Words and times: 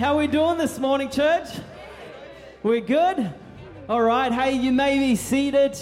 How 0.00 0.16
we 0.16 0.28
doing 0.28 0.56
this 0.56 0.78
morning, 0.78 1.10
church? 1.10 1.46
We're 2.62 2.80
good? 2.80 3.34
All 3.86 4.00
right. 4.00 4.32
Hey, 4.32 4.52
you 4.52 4.72
may 4.72 4.98
be 4.98 5.14
seated. 5.14 5.78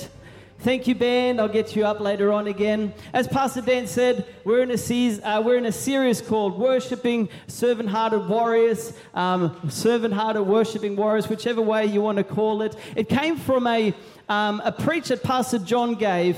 Thank 0.58 0.88
you, 0.88 0.96
band. 0.96 1.40
I'll 1.40 1.46
get 1.46 1.76
you 1.76 1.86
up 1.86 2.00
later 2.00 2.32
on 2.32 2.48
again. 2.48 2.92
As 3.12 3.28
Pastor 3.28 3.60
Dan 3.60 3.86
said, 3.86 4.26
we're 4.42 4.64
in 4.64 4.72
a, 4.72 4.76
season, 4.76 5.22
uh, 5.22 5.40
we're 5.40 5.56
in 5.56 5.66
a 5.66 5.72
series 5.72 6.20
called 6.20 6.58
Worshipping 6.58 7.28
Servant 7.46 7.88
Hearted 7.88 8.28
Warriors, 8.28 8.92
um, 9.14 9.56
Servant 9.70 10.12
Hearted 10.12 10.42
Worshipping 10.42 10.96
Warriors, 10.96 11.28
whichever 11.28 11.62
way 11.62 11.86
you 11.86 12.00
want 12.00 12.18
to 12.18 12.24
call 12.24 12.62
it. 12.62 12.74
It 12.96 13.08
came 13.08 13.36
from 13.36 13.68
a, 13.68 13.94
um, 14.28 14.60
a 14.64 14.72
preach 14.72 15.10
that 15.10 15.22
Pastor 15.22 15.60
John 15.60 15.94
gave 15.94 16.36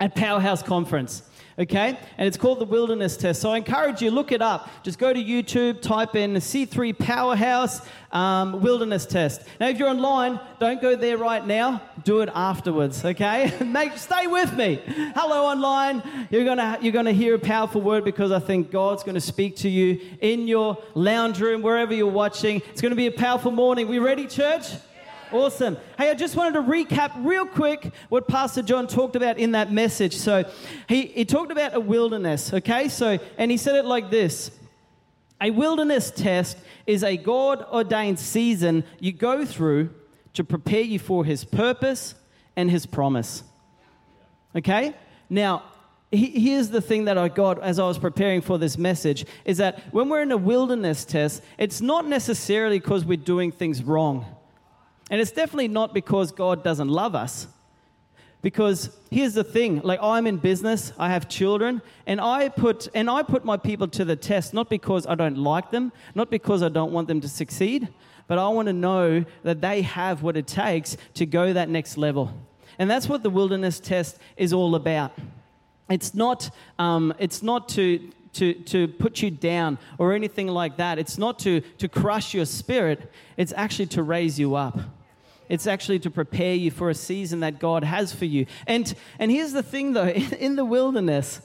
at 0.00 0.16
Powerhouse 0.16 0.60
Conference 0.60 1.22
okay? 1.58 1.98
And 2.18 2.26
it's 2.26 2.36
called 2.36 2.60
the 2.60 2.64
Wilderness 2.64 3.16
Test. 3.16 3.40
So 3.40 3.50
I 3.50 3.56
encourage 3.58 4.02
you, 4.02 4.10
look 4.10 4.32
it 4.32 4.42
up. 4.42 4.70
Just 4.82 4.98
go 4.98 5.12
to 5.12 5.22
YouTube, 5.22 5.80
type 5.80 6.14
in 6.14 6.34
C3 6.34 6.98
Powerhouse 6.98 7.80
um, 8.12 8.60
Wilderness 8.60 9.06
Test. 9.06 9.42
Now, 9.60 9.68
if 9.68 9.78
you're 9.78 9.88
online, 9.88 10.40
don't 10.58 10.80
go 10.80 10.96
there 10.96 11.18
right 11.18 11.46
now. 11.46 11.82
Do 12.04 12.20
it 12.20 12.28
afterwards, 12.34 13.04
okay? 13.04 13.52
Make, 13.64 13.96
stay 13.98 14.26
with 14.26 14.54
me. 14.54 14.80
Hello, 15.14 15.46
online. 15.46 16.02
You're 16.30 16.44
gonna 16.44 16.78
you're 16.80 16.92
gonna 16.92 17.12
hear 17.12 17.34
a 17.34 17.38
powerful 17.38 17.80
word 17.80 18.04
because 18.04 18.32
I 18.32 18.38
think 18.38 18.70
God's 18.70 19.02
gonna 19.02 19.20
speak 19.20 19.56
to 19.56 19.68
you 19.68 20.00
in 20.20 20.48
your 20.48 20.78
lounge 20.94 21.40
room, 21.40 21.62
wherever 21.62 21.94
you're 21.94 22.06
watching. 22.06 22.62
It's 22.70 22.80
gonna 22.80 22.94
be 22.94 23.06
a 23.06 23.12
powerful 23.12 23.50
morning. 23.50 23.88
We 23.88 23.98
ready, 23.98 24.26
church? 24.26 24.66
Awesome. 25.36 25.76
Hey, 25.98 26.10
I 26.10 26.14
just 26.14 26.34
wanted 26.34 26.54
to 26.54 26.62
recap 26.62 27.12
real 27.18 27.44
quick 27.44 27.92
what 28.08 28.26
Pastor 28.26 28.62
John 28.62 28.86
talked 28.86 29.16
about 29.16 29.36
in 29.36 29.52
that 29.52 29.70
message. 29.70 30.16
So, 30.16 30.50
he, 30.88 31.08
he 31.08 31.26
talked 31.26 31.52
about 31.52 31.74
a 31.74 31.80
wilderness, 31.80 32.54
okay? 32.54 32.88
So, 32.88 33.18
and 33.36 33.50
he 33.50 33.58
said 33.58 33.76
it 33.76 33.84
like 33.84 34.10
this 34.10 34.50
A 35.42 35.50
wilderness 35.50 36.10
test 36.10 36.56
is 36.86 37.04
a 37.04 37.18
God 37.18 37.62
ordained 37.70 38.18
season 38.18 38.82
you 38.98 39.12
go 39.12 39.44
through 39.44 39.90
to 40.32 40.42
prepare 40.42 40.80
you 40.80 40.98
for 40.98 41.22
his 41.22 41.44
purpose 41.44 42.14
and 42.56 42.70
his 42.70 42.86
promise. 42.86 43.42
Okay? 44.54 44.94
Now, 45.28 45.64
here's 46.10 46.70
the 46.70 46.80
thing 46.80 47.04
that 47.04 47.18
I 47.18 47.28
got 47.28 47.62
as 47.62 47.78
I 47.78 47.86
was 47.86 47.98
preparing 47.98 48.40
for 48.40 48.56
this 48.56 48.78
message 48.78 49.26
is 49.44 49.58
that 49.58 49.80
when 49.92 50.08
we're 50.08 50.22
in 50.22 50.32
a 50.32 50.38
wilderness 50.38 51.04
test, 51.04 51.42
it's 51.58 51.82
not 51.82 52.06
necessarily 52.06 52.78
because 52.78 53.04
we're 53.04 53.18
doing 53.18 53.52
things 53.52 53.82
wrong. 53.82 54.35
And 55.10 55.20
it's 55.20 55.30
definitely 55.30 55.68
not 55.68 55.94
because 55.94 56.32
God 56.32 56.64
doesn't 56.64 56.88
love 56.88 57.14
us. 57.14 57.46
Because 58.42 58.96
here's 59.10 59.34
the 59.34 59.42
thing, 59.42 59.80
like 59.82 59.98
I'm 60.02 60.26
in 60.26 60.36
business, 60.36 60.92
I 60.98 61.08
have 61.08 61.28
children, 61.28 61.82
and 62.06 62.20
I 62.20 62.48
put 62.48 62.86
and 62.94 63.10
I 63.10 63.22
put 63.22 63.44
my 63.44 63.56
people 63.56 63.88
to 63.88 64.04
the 64.04 64.14
test 64.14 64.54
not 64.54 64.70
because 64.70 65.06
I 65.06 65.14
don't 65.14 65.38
like 65.38 65.70
them, 65.70 65.90
not 66.14 66.30
because 66.30 66.62
I 66.62 66.68
don't 66.68 66.92
want 66.92 67.08
them 67.08 67.20
to 67.22 67.28
succeed, 67.28 67.88
but 68.28 68.38
I 68.38 68.48
want 68.48 68.66
to 68.66 68.72
know 68.72 69.24
that 69.42 69.60
they 69.60 69.82
have 69.82 70.22
what 70.22 70.36
it 70.36 70.46
takes 70.46 70.96
to 71.14 71.26
go 71.26 71.52
that 71.52 71.68
next 71.68 71.96
level. 71.96 72.32
And 72.78 72.90
that's 72.90 73.08
what 73.08 73.22
the 73.22 73.30
wilderness 73.30 73.80
test 73.80 74.18
is 74.36 74.52
all 74.52 74.74
about. 74.74 75.12
It's 75.88 76.14
not, 76.14 76.50
um, 76.78 77.14
it's 77.18 77.42
not 77.42 77.68
to, 77.70 78.12
to, 78.36 78.54
to 78.54 78.88
put 78.88 79.22
you 79.22 79.30
down 79.30 79.78
or 79.98 80.12
anything 80.12 80.48
like 80.48 80.76
that. 80.76 80.98
It's 80.98 81.18
not 81.18 81.38
to, 81.40 81.60
to 81.78 81.88
crush 81.88 82.34
your 82.34 82.46
spirit, 82.46 83.12
it's 83.36 83.52
actually 83.56 83.86
to 83.86 84.02
raise 84.02 84.38
you 84.38 84.54
up. 84.54 84.78
It's 85.48 85.66
actually 85.66 86.00
to 86.00 86.10
prepare 86.10 86.54
you 86.54 86.70
for 86.70 86.90
a 86.90 86.94
season 86.94 87.40
that 87.40 87.60
God 87.60 87.84
has 87.84 88.12
for 88.12 88.24
you. 88.24 88.46
And, 88.66 88.92
and 89.18 89.30
here's 89.30 89.52
the 89.52 89.62
thing 89.62 89.92
though 89.92 90.08
in 90.08 90.56
the 90.56 90.64
wilderness, 90.64 91.40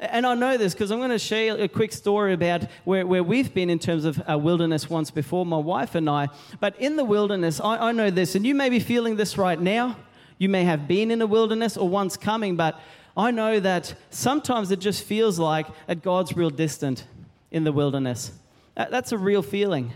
and 0.00 0.26
I 0.26 0.34
know 0.34 0.56
this 0.56 0.72
because 0.72 0.90
I'm 0.90 0.98
going 0.98 1.10
to 1.10 1.18
share 1.18 1.58
a 1.58 1.68
quick 1.68 1.92
story 1.92 2.32
about 2.32 2.62
where, 2.84 3.06
where 3.06 3.22
we've 3.22 3.52
been 3.52 3.68
in 3.68 3.78
terms 3.78 4.04
of 4.04 4.22
a 4.26 4.38
wilderness 4.38 4.88
once 4.88 5.10
before, 5.10 5.44
my 5.44 5.58
wife 5.58 5.94
and 5.94 6.08
I. 6.08 6.28
But 6.58 6.78
in 6.80 6.96
the 6.96 7.04
wilderness, 7.04 7.60
I, 7.60 7.88
I 7.88 7.92
know 7.92 8.10
this, 8.10 8.34
and 8.34 8.46
you 8.46 8.54
may 8.54 8.70
be 8.70 8.80
feeling 8.80 9.16
this 9.16 9.36
right 9.36 9.60
now. 9.60 9.96
You 10.38 10.48
may 10.48 10.64
have 10.64 10.88
been 10.88 11.10
in 11.10 11.20
a 11.20 11.26
wilderness 11.26 11.76
or 11.76 11.86
once 11.86 12.16
coming, 12.16 12.56
but 12.56 12.80
I 13.20 13.32
know 13.32 13.60
that 13.60 13.94
sometimes 14.08 14.70
it 14.70 14.78
just 14.78 15.04
feels 15.04 15.38
like 15.38 15.66
that 15.86 16.02
God's 16.02 16.34
real 16.34 16.48
distant 16.48 17.04
in 17.50 17.64
the 17.64 17.70
wilderness. 17.70 18.32
That's 18.74 19.12
a 19.12 19.18
real 19.18 19.42
feeling. 19.42 19.92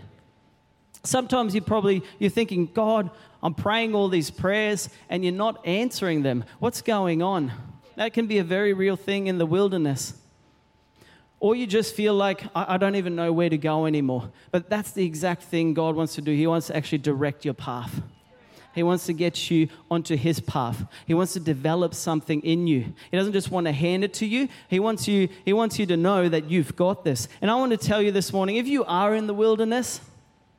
Sometimes 1.01 1.55
you 1.55 1.61
probably 1.61 2.03
you're 2.19 2.29
thinking, 2.29 2.67
God, 2.67 3.09
I'm 3.41 3.55
praying 3.55 3.95
all 3.95 4.09
these 4.09 4.29
prayers 4.29 4.89
and 5.09 5.23
you're 5.23 5.33
not 5.33 5.59
answering 5.65 6.21
them. 6.21 6.43
What's 6.59 6.83
going 6.83 7.23
on? 7.23 7.51
That 7.95 8.13
can 8.13 8.27
be 8.27 8.37
a 8.37 8.43
very 8.43 8.73
real 8.73 8.95
thing 8.95 9.25
in 9.25 9.39
the 9.39 9.47
wilderness. 9.47 10.13
Or 11.39 11.55
you 11.55 11.65
just 11.65 11.95
feel 11.95 12.13
like, 12.13 12.43
I, 12.55 12.75
I 12.75 12.77
don't 12.77 12.95
even 12.95 13.15
know 13.15 13.33
where 13.33 13.49
to 13.49 13.57
go 13.57 13.87
anymore. 13.87 14.31
But 14.51 14.69
that's 14.69 14.91
the 14.91 15.03
exact 15.03 15.41
thing 15.43 15.73
God 15.73 15.95
wants 15.95 16.13
to 16.15 16.21
do. 16.21 16.31
He 16.31 16.45
wants 16.45 16.67
to 16.67 16.75
actually 16.77 16.99
direct 16.99 17.43
your 17.43 17.55
path. 17.55 18.03
He 18.75 18.83
wants 18.83 19.05
to 19.05 19.13
get 19.13 19.49
you 19.49 19.69
onto 19.89 20.17
his 20.17 20.41
path. 20.41 20.85
He 21.07 21.13
wants 21.13 21.31
to 21.33 21.39
develop 21.39 21.93
something 21.93 22.41
in 22.41 22.67
you. 22.67 22.93
He 23.09 23.17
doesn't 23.17 23.31
just 23.31 23.49
want 23.49 23.67
to 23.67 23.71
hand 23.71 24.03
it 24.03 24.13
to 24.15 24.25
you. 24.25 24.49
He 24.67 24.81
wants 24.81 25.07
you, 25.07 25.29
he 25.45 25.53
wants 25.53 25.79
you 25.79 25.85
to 25.85 25.95
know 25.95 26.27
that 26.27 26.51
you've 26.51 26.75
got 26.75 27.05
this. 27.05 27.29
And 27.41 27.49
I 27.49 27.55
want 27.55 27.71
to 27.71 27.77
tell 27.77 28.01
you 28.01 28.11
this 28.11 28.33
morning 28.33 28.57
if 28.57 28.67
you 28.67 28.83
are 28.83 29.15
in 29.15 29.27
the 29.27 29.33
wilderness, 29.33 30.01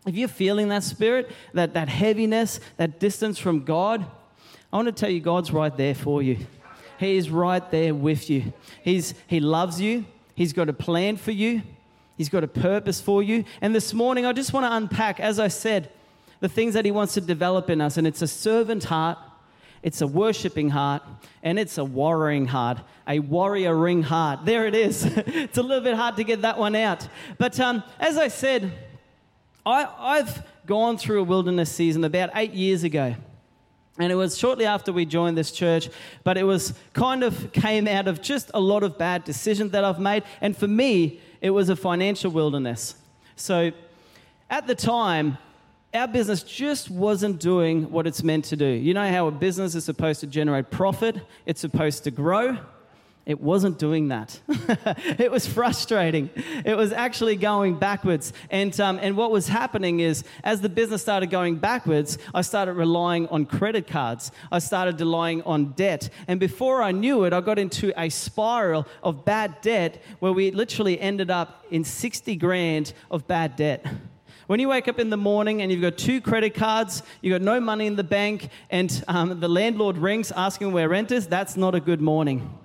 if 0.06 0.14
you're 0.14 0.28
feeling 0.28 0.68
that 0.68 0.82
spirit, 0.82 1.30
that, 1.52 1.74
that 1.74 1.90
heaviness, 1.90 2.58
that 2.78 2.98
distance 2.98 3.38
from 3.38 3.64
God, 3.64 4.06
I 4.72 4.76
want 4.76 4.86
to 4.86 4.92
tell 4.92 5.10
you 5.10 5.20
God's 5.20 5.52
right 5.52 5.76
there 5.76 5.94
for 5.94 6.22
you. 6.22 6.38
He 6.98 7.18
is 7.18 7.28
right 7.28 7.70
there 7.70 7.94
with 7.94 8.30
you. 8.30 8.54
He's, 8.82 9.12
he 9.26 9.40
loves 9.40 9.78
you. 9.78 10.06
He's 10.34 10.54
got 10.54 10.70
a 10.70 10.72
plan 10.72 11.18
for 11.18 11.32
you. 11.32 11.62
He's 12.16 12.30
got 12.30 12.44
a 12.44 12.48
purpose 12.48 12.98
for 12.98 13.22
you. 13.22 13.44
And 13.60 13.74
this 13.74 13.92
morning, 13.92 14.24
I 14.24 14.32
just 14.32 14.54
want 14.54 14.64
to 14.64 14.74
unpack, 14.74 15.20
as 15.20 15.38
I 15.38 15.48
said, 15.48 15.90
the 16.46 16.54
things 16.54 16.74
that 16.74 16.84
He 16.84 16.92
wants 16.92 17.14
to 17.14 17.20
develop 17.20 17.70
in 17.70 17.80
us. 17.80 17.96
And 17.96 18.06
it's 18.06 18.22
a 18.22 18.28
servant 18.28 18.84
heart, 18.84 19.18
it's 19.82 20.00
a 20.00 20.06
worshiping 20.06 20.68
heart, 20.68 21.02
and 21.42 21.58
it's 21.58 21.76
a 21.76 21.84
warring 21.84 22.46
heart, 22.46 22.78
a 23.08 23.18
warrioring 23.18 24.04
heart. 24.04 24.44
There 24.44 24.64
it 24.64 24.76
is. 24.76 25.04
it's 25.06 25.58
a 25.58 25.62
little 25.62 25.82
bit 25.82 25.96
hard 25.96 26.14
to 26.18 26.22
get 26.22 26.42
that 26.42 26.56
one 26.56 26.76
out. 26.76 27.08
But 27.36 27.58
um, 27.58 27.82
as 27.98 28.16
I 28.16 28.28
said, 28.28 28.72
I, 29.64 29.88
I've 29.98 30.40
gone 30.66 30.98
through 30.98 31.22
a 31.22 31.24
wilderness 31.24 31.72
season 31.72 32.04
about 32.04 32.30
eight 32.36 32.52
years 32.52 32.84
ago. 32.84 33.16
And 33.98 34.12
it 34.12 34.14
was 34.14 34.38
shortly 34.38 34.66
after 34.66 34.92
we 34.92 35.04
joined 35.04 35.36
this 35.36 35.50
church, 35.50 35.88
but 36.22 36.38
it 36.38 36.44
was 36.44 36.74
kind 36.92 37.24
of 37.24 37.50
came 37.50 37.88
out 37.88 38.06
of 38.06 38.22
just 38.22 38.52
a 38.54 38.60
lot 38.60 38.84
of 38.84 38.96
bad 38.96 39.24
decisions 39.24 39.72
that 39.72 39.82
I've 39.82 39.98
made. 39.98 40.22
And 40.40 40.56
for 40.56 40.68
me, 40.68 41.20
it 41.40 41.50
was 41.50 41.70
a 41.70 41.74
financial 41.74 42.30
wilderness. 42.30 42.94
So 43.34 43.72
at 44.48 44.68
the 44.68 44.76
time, 44.76 45.38
our 45.96 46.08
business 46.08 46.42
just 46.42 46.90
wasn't 46.90 47.40
doing 47.40 47.90
what 47.90 48.06
it's 48.06 48.22
meant 48.22 48.44
to 48.46 48.56
do. 48.56 48.66
You 48.66 48.94
know 48.94 49.10
how 49.10 49.26
a 49.26 49.30
business 49.30 49.74
is 49.74 49.84
supposed 49.84 50.20
to 50.20 50.26
generate 50.26 50.70
profit, 50.70 51.16
it's 51.46 51.60
supposed 51.60 52.04
to 52.04 52.10
grow. 52.10 52.58
It 53.26 53.40
wasn't 53.40 53.80
doing 53.80 54.08
that. 54.08 54.40
it 55.18 55.32
was 55.32 55.48
frustrating. 55.48 56.30
It 56.64 56.76
was 56.76 56.92
actually 56.92 57.34
going 57.34 57.76
backwards. 57.76 58.32
And, 58.52 58.78
um, 58.80 59.00
and 59.02 59.16
what 59.16 59.32
was 59.32 59.48
happening 59.48 59.98
is, 59.98 60.22
as 60.44 60.60
the 60.60 60.68
business 60.68 61.02
started 61.02 61.28
going 61.28 61.56
backwards, 61.56 62.18
I 62.32 62.42
started 62.42 62.74
relying 62.74 63.26
on 63.26 63.44
credit 63.44 63.88
cards. 63.88 64.30
I 64.52 64.60
started 64.60 65.00
relying 65.00 65.42
on 65.42 65.72
debt. 65.72 66.08
And 66.28 66.38
before 66.38 66.84
I 66.84 66.92
knew 66.92 67.24
it, 67.24 67.32
I 67.32 67.40
got 67.40 67.58
into 67.58 67.92
a 68.00 68.10
spiral 68.10 68.86
of 69.02 69.24
bad 69.24 69.60
debt 69.60 70.00
where 70.20 70.32
we 70.32 70.52
literally 70.52 71.00
ended 71.00 71.28
up 71.28 71.64
in 71.68 71.82
60 71.82 72.36
grand 72.36 72.92
of 73.10 73.26
bad 73.26 73.56
debt. 73.56 73.84
When 74.46 74.60
you 74.60 74.68
wake 74.68 74.86
up 74.86 75.00
in 75.00 75.10
the 75.10 75.16
morning 75.16 75.60
and 75.60 75.72
you've 75.72 75.82
got 75.82 75.98
two 75.98 76.20
credit 76.20 76.54
cards, 76.54 77.02
you've 77.20 77.32
got 77.32 77.42
no 77.42 77.58
money 77.58 77.88
in 77.88 77.96
the 77.96 78.04
bank, 78.04 78.48
and 78.70 79.04
um, 79.08 79.40
the 79.40 79.48
landlord 79.48 79.98
rings 79.98 80.30
asking 80.30 80.70
where 80.70 80.88
rent 80.88 81.10
is, 81.10 81.26
that's 81.26 81.56
not 81.56 81.74
a 81.74 81.80
good 81.80 82.00
morning. 82.00 82.56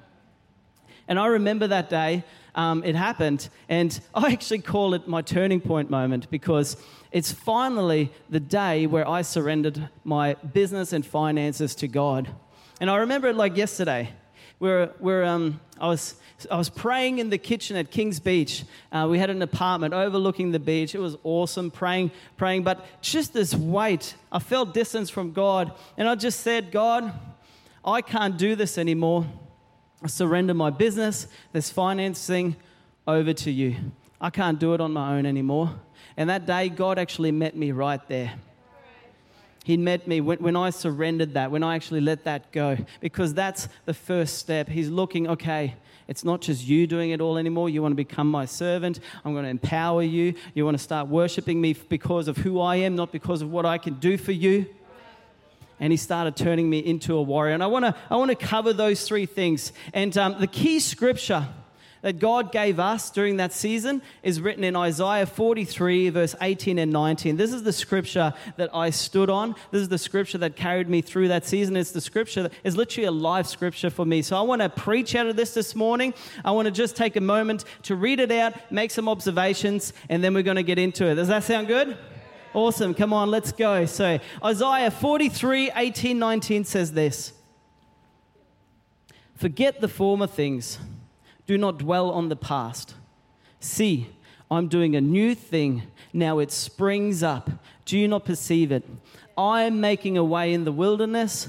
And 1.07 1.17
I 1.17 1.25
remember 1.25 1.65
that 1.65 1.89
day, 1.89 2.23
um, 2.53 2.83
it 2.83 2.95
happened, 2.95 3.49
and 3.67 3.99
I 4.13 4.31
actually 4.31 4.59
call 4.59 4.93
it 4.93 5.07
my 5.07 5.23
turning 5.23 5.59
point 5.59 5.89
moment 5.89 6.29
because 6.29 6.77
it's 7.11 7.31
finally 7.31 8.11
the 8.29 8.39
day 8.39 8.85
where 8.85 9.07
I 9.07 9.23
surrendered 9.23 9.89
my 10.03 10.35
business 10.35 10.93
and 10.93 11.03
finances 11.03 11.73
to 11.75 11.87
God. 11.87 12.29
And 12.79 12.91
I 12.91 12.97
remember 12.97 13.27
it 13.27 13.35
like 13.35 13.57
yesterday. 13.57 14.13
Where, 14.61 14.91
where 14.99 15.25
um, 15.25 15.59
I, 15.79 15.87
was, 15.87 16.13
I 16.51 16.55
was 16.55 16.69
praying 16.69 17.17
in 17.17 17.31
the 17.31 17.39
kitchen 17.39 17.75
at 17.77 17.89
Kings 17.89 18.19
Beach. 18.19 18.63
Uh, 18.91 19.07
we 19.09 19.17
had 19.17 19.31
an 19.31 19.41
apartment 19.41 19.95
overlooking 19.95 20.51
the 20.51 20.59
beach. 20.59 20.93
It 20.93 20.99
was 20.99 21.17
awesome, 21.23 21.71
praying, 21.71 22.11
praying, 22.37 22.61
but 22.61 22.85
just 23.01 23.33
this 23.33 23.55
weight. 23.55 24.13
I 24.31 24.37
felt 24.37 24.75
distance 24.75 25.09
from 25.09 25.31
God, 25.31 25.71
and 25.97 26.07
I 26.07 26.13
just 26.13 26.41
said, 26.41 26.71
God, 26.71 27.11
I 27.83 28.01
can't 28.01 28.37
do 28.37 28.55
this 28.55 28.77
anymore. 28.77 29.25
I 30.03 30.05
surrender 30.05 30.53
my 30.53 30.69
business, 30.69 31.25
this 31.53 31.71
financing 31.71 32.55
over 33.07 33.33
to 33.33 33.49
you. 33.49 33.77
I 34.21 34.29
can't 34.29 34.59
do 34.59 34.75
it 34.75 34.79
on 34.79 34.93
my 34.93 35.17
own 35.17 35.25
anymore. 35.25 35.73
And 36.15 36.29
that 36.29 36.45
day, 36.45 36.69
God 36.69 36.99
actually 36.99 37.31
met 37.31 37.55
me 37.55 37.71
right 37.71 38.07
there. 38.07 38.33
He 39.63 39.77
met 39.77 40.07
me 40.07 40.21
when, 40.21 40.39
when 40.39 40.55
I 40.55 40.71
surrendered 40.71 41.35
that, 41.35 41.51
when 41.51 41.63
I 41.63 41.75
actually 41.75 42.01
let 42.01 42.23
that 42.23 42.51
go, 42.51 42.77
because 42.99 43.33
that's 43.33 43.67
the 43.85 43.93
first 43.93 44.37
step. 44.39 44.67
He's 44.67 44.89
looking, 44.89 45.27
okay, 45.27 45.75
It's 46.07 46.23
not 46.25 46.41
just 46.41 46.67
you 46.67 46.87
doing 46.87 47.11
it 47.11 47.21
all 47.21 47.37
anymore. 47.37 47.69
You 47.69 47.81
want 47.81 47.91
to 47.93 47.95
become 47.95 48.29
my 48.29 48.45
servant. 48.45 48.99
I'm 49.23 49.33
going 49.33 49.45
to 49.45 49.49
empower 49.49 50.01
you. 50.01 50.33
You 50.53 50.65
want 50.65 50.77
to 50.77 50.83
start 50.83 51.07
worshiping 51.07 51.61
me 51.61 51.73
because 51.73 52.27
of 52.27 52.37
who 52.37 52.59
I 52.59 52.77
am, 52.77 52.95
not 52.95 53.11
because 53.11 53.41
of 53.41 53.51
what 53.51 53.65
I 53.65 53.77
can 53.77 53.93
do 53.95 54.17
for 54.17 54.31
you 54.31 54.65
and 55.81 55.91
he 55.91 55.97
started 55.97 56.35
turning 56.37 56.69
me 56.69 56.77
into 56.77 57.15
a 57.15 57.21
warrior. 57.21 57.55
And 57.55 57.63
I 57.63 57.67
want 57.67 57.85
to 57.85 57.95
I 58.09 58.15
want 58.15 58.29
to 58.29 58.35
cover 58.35 58.71
those 58.71 59.05
three 59.05 59.25
things. 59.25 59.73
And 59.93 60.15
um, 60.15 60.35
the 60.39 60.45
key 60.47 60.79
scripture 60.79 61.47
that 62.01 62.19
God 62.19 62.51
gave 62.51 62.79
us 62.79 63.09
during 63.09 63.37
that 63.37 63.53
season 63.53 64.01
is 64.23 64.41
written 64.41 64.63
in 64.63 64.75
Isaiah 64.75 65.25
43, 65.25 66.09
verse 66.09 66.35
18 66.41 66.79
and 66.79 66.91
19. 66.91 67.37
This 67.37 67.53
is 67.53 67.63
the 67.63 67.73
scripture 67.73 68.33
that 68.57 68.73
I 68.75 68.89
stood 68.89 69.29
on. 69.29 69.55
This 69.71 69.81
is 69.81 69.89
the 69.89 69.97
scripture 69.97 70.37
that 70.39 70.55
carried 70.55 70.89
me 70.89 71.01
through 71.01 71.27
that 71.29 71.45
season. 71.45 71.77
It's 71.77 71.91
the 71.91 72.01
scripture 72.01 72.43
that 72.43 72.53
is 72.63 72.75
literally 72.75 73.07
a 73.07 73.11
live 73.11 73.47
scripture 73.47 73.89
for 73.89 74.05
me. 74.05 74.21
So 74.21 74.37
I 74.37 74.41
want 74.41 74.61
to 74.61 74.69
preach 74.69 75.15
out 75.15 75.27
of 75.27 75.35
this 75.35 75.53
this 75.53 75.75
morning. 75.75 76.13
I 76.43 76.51
want 76.51 76.65
to 76.65 76.71
just 76.71 76.95
take 76.95 77.15
a 77.15 77.21
moment 77.21 77.65
to 77.83 77.95
read 77.95 78.19
it 78.19 78.31
out, 78.31 78.71
make 78.71 78.91
some 78.91 79.07
observations, 79.07 79.93
and 80.09 80.23
then 80.23 80.33
we're 80.33 80.43
going 80.43 80.55
to 80.55 80.63
get 80.63 80.79
into 80.79 81.05
it. 81.05 81.15
Does 81.15 81.27
that 81.27 81.43
sound 81.43 81.67
good? 81.67 81.97
Awesome. 82.53 82.93
Come 82.93 83.13
on, 83.13 83.31
let's 83.31 83.51
go. 83.51 83.85
So, 83.85 84.19
Isaiah 84.43 84.91
43 84.91 85.71
18, 85.73 86.19
19 86.19 86.65
says 86.65 86.91
this 86.91 87.33
Forget 89.35 89.81
the 89.81 89.87
former 89.87 90.27
things, 90.27 90.77
do 91.47 91.57
not 91.57 91.79
dwell 91.79 92.11
on 92.11 92.29
the 92.29 92.35
past. 92.35 92.95
See, 93.59 94.09
I'm 94.49 94.67
doing 94.67 94.95
a 94.95 95.01
new 95.01 95.35
thing. 95.35 95.83
Now 96.13 96.39
it 96.39 96.51
springs 96.51 97.23
up. 97.23 97.49
Do 97.85 97.97
you 97.97 98.07
not 98.07 98.25
perceive 98.25 98.71
it? 98.71 98.83
I 99.37 99.63
am 99.63 99.79
making 99.79 100.17
a 100.17 100.23
way 100.23 100.53
in 100.53 100.65
the 100.65 100.71
wilderness 100.71 101.47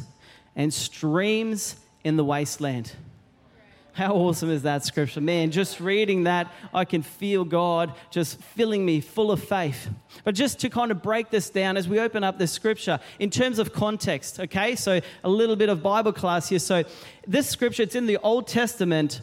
and 0.54 0.72
streams 0.72 1.76
in 2.04 2.16
the 2.16 2.24
wasteland. 2.24 2.92
How 3.94 4.14
awesome 4.14 4.50
is 4.50 4.62
that 4.62 4.84
scripture? 4.86 5.20
Man, 5.20 5.50
just 5.50 5.78
reading 5.78 6.24
that, 6.24 6.50
I 6.72 6.86
can 6.86 7.02
feel 7.02 7.44
God 7.44 7.92
just 8.10 8.40
filling 8.40 8.86
me 8.86 9.02
full 9.02 9.30
of 9.30 9.42
faith. 9.42 9.90
But 10.24 10.34
just 10.34 10.60
to 10.60 10.70
kind 10.70 10.90
of 10.90 11.02
break 11.02 11.28
this 11.28 11.50
down 11.50 11.76
as 11.76 11.88
we 11.88 12.00
open 12.00 12.24
up 12.24 12.38
this 12.38 12.52
scripture 12.52 13.00
in 13.18 13.28
terms 13.28 13.58
of 13.58 13.74
context, 13.74 14.40
okay? 14.40 14.76
So 14.76 15.00
a 15.24 15.28
little 15.28 15.56
bit 15.56 15.68
of 15.68 15.82
Bible 15.82 16.12
class 16.12 16.48
here. 16.48 16.58
So 16.58 16.84
this 17.26 17.50
scripture, 17.50 17.82
it's 17.82 17.94
in 17.94 18.06
the 18.06 18.16
Old 18.18 18.46
Testament. 18.46 19.20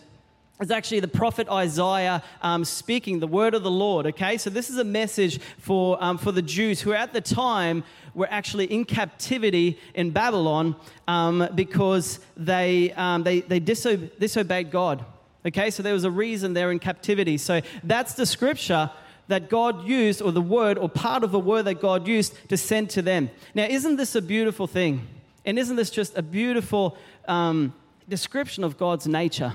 It's 0.62 0.72
actually 0.72 1.00
the 1.00 1.08
prophet 1.08 1.48
Isaiah 1.48 2.22
um, 2.42 2.66
speaking 2.66 3.22
the 3.22 3.28
word 3.28 3.54
of 3.54 3.64
the 3.64 3.72
Lord. 3.72 4.06
Okay, 4.08 4.38
so 4.38 4.50
this 4.50 4.70
is 4.70 4.78
a 4.78 4.84
message 4.84 5.40
for 5.58 5.98
um, 6.04 6.18
for 6.18 6.34
the 6.34 6.42
Jews 6.42 6.82
who 6.82 6.92
at 6.92 7.14
the 7.14 7.22
time 7.22 7.86
were 8.14 8.28
actually 8.30 8.66
in 8.66 8.84
captivity 8.84 9.80
in 9.94 10.12
Babylon 10.12 10.76
um, 11.08 11.48
because 11.56 12.20
they, 12.36 12.92
um, 12.94 13.24
they, 13.24 13.40
they 13.40 13.62
diso- 13.62 14.10
disobeyed 14.20 14.70
God. 14.70 15.06
Okay, 15.46 15.70
so 15.70 15.82
there 15.82 15.94
was 15.94 16.04
a 16.04 16.12
reason 16.12 16.54
they're 16.54 16.72
in 16.72 16.80
captivity. 16.80 17.38
So 17.38 17.62
that's 17.84 18.14
the 18.16 18.26
scripture 18.26 18.92
that 19.30 19.50
God 19.50 19.88
used, 19.88 20.22
or 20.22 20.32
the 20.34 20.42
word, 20.42 20.78
or 20.78 20.90
part 20.90 21.24
of 21.24 21.32
the 21.32 21.40
word 21.40 21.64
that 21.64 21.80
God 21.80 22.08
used 22.08 22.50
to 22.50 22.58
send 22.58 22.90
to 22.92 23.02
them. 23.02 23.30
Now, 23.54 23.66
isn't 23.70 23.96
this 23.96 24.16
a 24.16 24.22
beautiful 24.22 24.68
thing? 24.68 25.08
And 25.46 25.58
isn't 25.58 25.76
this 25.78 25.92
just 25.92 26.18
a 26.18 26.22
beautiful 26.22 26.98
um, 27.28 27.74
description 28.10 28.64
of 28.64 28.78
God's 28.78 29.08
nature? 29.08 29.54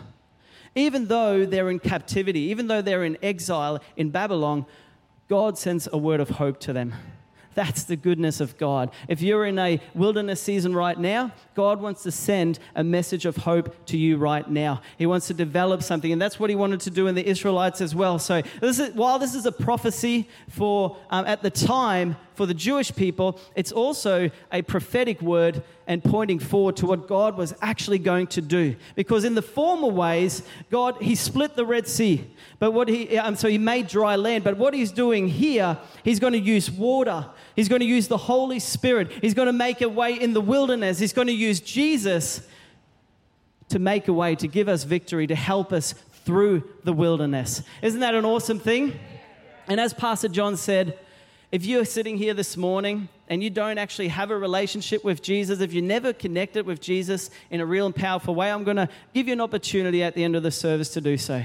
Even 0.75 1.07
though 1.07 1.47
they're 1.47 1.71
in 1.71 1.79
captivity, 1.79 2.41
even 2.41 2.67
though 2.67 2.83
they're 2.83 3.05
in 3.05 3.17
exile 3.23 3.81
in 3.97 4.11
Babylon, 4.11 4.67
God 5.29 5.57
sends 5.57 5.89
a 5.93 5.99
word 5.99 6.21
of 6.21 6.31
hope 6.31 6.61
to 6.61 6.73
them. 6.73 6.95
That's 7.55 7.85
the 7.85 7.97
goodness 7.97 8.41
of 8.41 8.59
God. 8.59 8.91
If 9.09 9.23
you're 9.23 9.47
in 9.47 9.59
a 9.59 9.81
wilderness 9.95 10.41
season 10.43 10.75
right 10.75 10.99
now, 10.99 11.33
God 11.55 11.81
wants 11.81 12.03
to 12.03 12.11
send 12.11 12.59
a 12.75 12.83
message 12.83 13.27
of 13.27 13.37
hope 13.37 13.87
to 13.87 13.97
you 13.97 14.17
right 14.17 14.49
now. 14.49 14.83
He 14.99 15.07
wants 15.07 15.29
to 15.29 15.35
develop 15.35 15.83
something, 15.83 16.13
and 16.13 16.21
that's 16.21 16.39
what 16.39 16.51
He 16.51 16.57
wanted 16.57 16.81
to 16.81 16.91
do 16.91 17.07
in 17.07 17.15
the 17.15 17.27
Israelites 17.27 17.81
as 17.81 17.95
well. 17.95 18.19
So, 18.19 18.43
this 18.61 18.79
is, 18.79 18.95
while 18.95 19.19
this 19.19 19.35
is 19.35 19.47
a 19.47 19.53
prophecy 19.53 20.29
for 20.49 20.97
um, 21.11 21.27
at 21.27 21.43
the 21.43 21.51
time 21.51 22.17
for 22.35 22.47
the 22.47 22.55
Jewish 22.55 22.95
people, 22.95 23.39
it's 23.55 23.73
also 23.73 24.31
a 24.53 24.63
prophetic 24.63 25.23
word 25.23 25.63
and 25.87 26.03
pointing 26.03 26.39
forward 26.39 26.77
to 26.77 26.87
what 26.87 27.07
God 27.07 27.37
was 27.37 27.55
actually 27.63 27.99
going 27.99 28.27
to 28.29 28.41
do. 28.41 28.77
Because 28.95 29.25
in 29.25 29.35
the 29.35 29.43
former 29.43 29.89
ways, 29.89 30.43
God, 30.71 30.97
He 31.01 31.15
split 31.15 31.57
the 31.57 31.65
Red 31.65 31.87
Sea, 31.87 32.29
but 32.59 32.73
what 32.73 32.89
He, 32.89 33.17
um, 33.19 33.37
so 33.37 33.49
He 33.49 33.59
made 33.59 33.87
dry 33.87 34.17
land. 34.17 34.45
But 34.45 34.57
what 34.57 34.75
He's 34.75 34.93
doing 34.93 35.29
here, 35.29 35.79
He's 36.03 36.19
going 36.19 36.33
to 36.33 36.39
use 36.39 36.71
water. 36.71 37.27
He's 37.55 37.69
going 37.69 37.81
to 37.81 37.87
use 37.87 38.09
the 38.09 38.17
Holy 38.17 38.59
Spirit. 38.59 39.11
He's 39.21 39.35
going 39.35 39.47
to 39.47 39.53
make 39.53 39.81
a 39.81 39.89
way 39.89 40.15
in 40.15 40.33
the 40.33 40.41
wilderness. 40.41 40.99
He's 40.99 41.13
going 41.13 41.29
to 41.29 41.35
use 41.35 41.61
Jesus 41.61 42.41
to 43.69 43.79
make 43.79 44.09
a 44.09 44.13
way, 44.13 44.35
to 44.37 44.49
give 44.49 44.69
us 44.69 44.85
victory, 44.85 45.27
to 45.27 45.35
help 45.35 45.73
us 45.73 45.95
through 46.25 46.69
the 46.85 46.93
wilderness. 46.93 47.63
Isn't 47.83 48.01
that 48.01 48.15
an 48.15 48.25
awesome 48.25 48.59
thing? 48.59 48.99
And 49.67 49.81
as 49.81 49.95
Pastor 49.95 50.29
John 50.29 50.57
said, 50.57 50.99
if 51.55 51.65
you're 51.65 51.85
sitting 51.85 52.19
here 52.19 52.35
this 52.35 52.57
morning 52.57 53.09
and 53.29 53.41
you 53.41 53.49
don't 53.49 53.79
actually 53.79 54.09
have 54.09 54.33
a 54.33 54.37
relationship 54.37 55.05
with 55.05 55.23
Jesus, 55.23 55.61
if 55.61 55.73
you 55.73 55.81
never 55.81 56.13
connected 56.13 56.67
with 56.67 56.81
Jesus 56.81 57.31
in 57.49 57.61
a 57.61 57.65
real 57.65 57.87
and 57.87 57.95
powerful 57.95 58.35
way, 58.35 58.51
I'm 58.51 58.65
going 58.65 58.77
to 58.77 58.89
give 59.13 59.29
you 59.29 59.35
an 59.35 59.41
opportunity 59.41 60.03
at 60.03 60.17
the 60.17 60.25
end 60.25 60.35
of 60.35 60.43
the 60.43 60.51
service 60.51 60.89
to 60.95 61.01
do 61.01 61.17
so. 61.17 61.45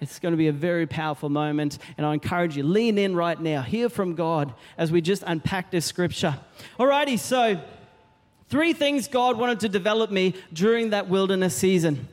It's 0.00 0.18
going 0.18 0.32
to 0.32 0.36
be 0.36 0.48
a 0.48 0.52
very 0.52 0.88
powerful 0.88 1.28
moment, 1.28 1.78
and 1.96 2.04
I 2.04 2.14
encourage 2.14 2.56
you, 2.56 2.64
lean 2.64 2.98
in 2.98 3.14
right 3.14 3.40
now, 3.40 3.62
hear 3.62 3.88
from 3.88 4.16
God 4.16 4.52
as 4.76 4.90
we 4.90 5.00
just 5.00 5.22
unpack 5.24 5.70
this 5.70 5.86
scripture. 5.86 6.36
Alrighty, 6.76 7.16
so 7.16 7.60
three 8.48 8.72
things 8.72 9.06
God 9.06 9.38
wanted 9.38 9.60
to 9.60 9.68
develop 9.68 10.10
me 10.10 10.34
during 10.52 10.90
that 10.90 11.08
wilderness 11.08 11.54
season. 11.54 12.08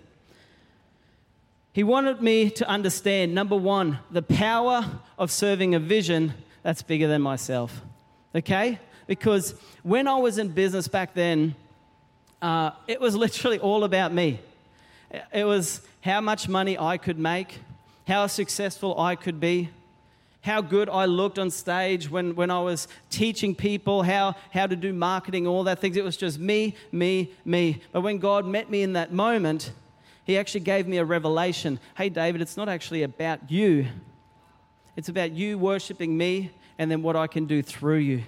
He 1.73 1.81
wanted 1.81 2.21
me 2.21 2.51
to 2.51 2.69
understand 2.69 3.33
number 3.33 3.55
one, 3.55 3.97
the 4.11 4.21
power 4.21 4.85
of 5.17 5.31
serving 5.31 5.73
a 5.73 5.79
vision 5.79 6.35
that's 6.65 6.81
bigger 6.81 7.07
than 7.07 7.21
myself. 7.21 7.79
Okay? 8.33 8.79
Because 9.05 9.53
when 9.83 10.07
I 10.07 10.15
was 10.15 10.39
in 10.39 10.47
business 10.47 10.87
back 10.87 11.13
then, 11.13 11.53
uh, 12.41 12.71
it 12.87 12.99
was 12.99 13.15
literally 13.25 13.59
all 13.59 13.83
about 13.83 14.11
me. 14.11 14.39
It 15.31 15.43
was 15.43 15.81
how 16.01 16.21
much 16.21 16.49
money 16.49 16.75
I 16.75 16.97
could 16.97 17.19
make, 17.19 17.59
how 18.07 18.25
successful 18.25 18.99
I 18.99 19.15
could 19.15 19.39
be, 19.39 19.69
how 20.41 20.61
good 20.61 20.89
I 20.89 21.05
looked 21.05 21.37
on 21.37 21.51
stage 21.51 22.09
when, 22.09 22.33
when 22.33 22.49
I 22.49 22.61
was 22.61 22.87
teaching 23.11 23.53
people 23.53 24.01
how, 24.01 24.35
how 24.51 24.65
to 24.65 24.75
do 24.75 24.91
marketing, 24.91 25.45
all 25.45 25.65
that 25.65 25.79
things. 25.79 25.97
It 25.97 26.03
was 26.03 26.17
just 26.17 26.39
me, 26.39 26.75
me, 26.91 27.31
me. 27.45 27.83
But 27.91 28.01
when 28.01 28.17
God 28.17 28.47
met 28.47 28.71
me 28.71 28.81
in 28.81 28.93
that 28.93 29.13
moment, 29.13 29.71
He 30.23 30.35
actually 30.35 30.61
gave 30.61 30.87
me 30.87 30.97
a 30.97 31.05
revelation. 31.05 31.79
Hey, 31.95 32.09
David, 32.09 32.41
it's 32.41 32.57
not 32.57 32.69
actually 32.69 33.03
about 33.03 33.51
you, 33.51 33.85
it's 34.95 35.09
about 35.09 35.31
you 35.31 35.57
worshiping 35.57 36.17
me 36.17 36.51
and 36.77 36.89
then 36.89 37.01
what 37.01 37.15
I 37.15 37.27
can 37.27 37.45
do 37.45 37.61
through 37.61 37.97
you. 37.97 38.23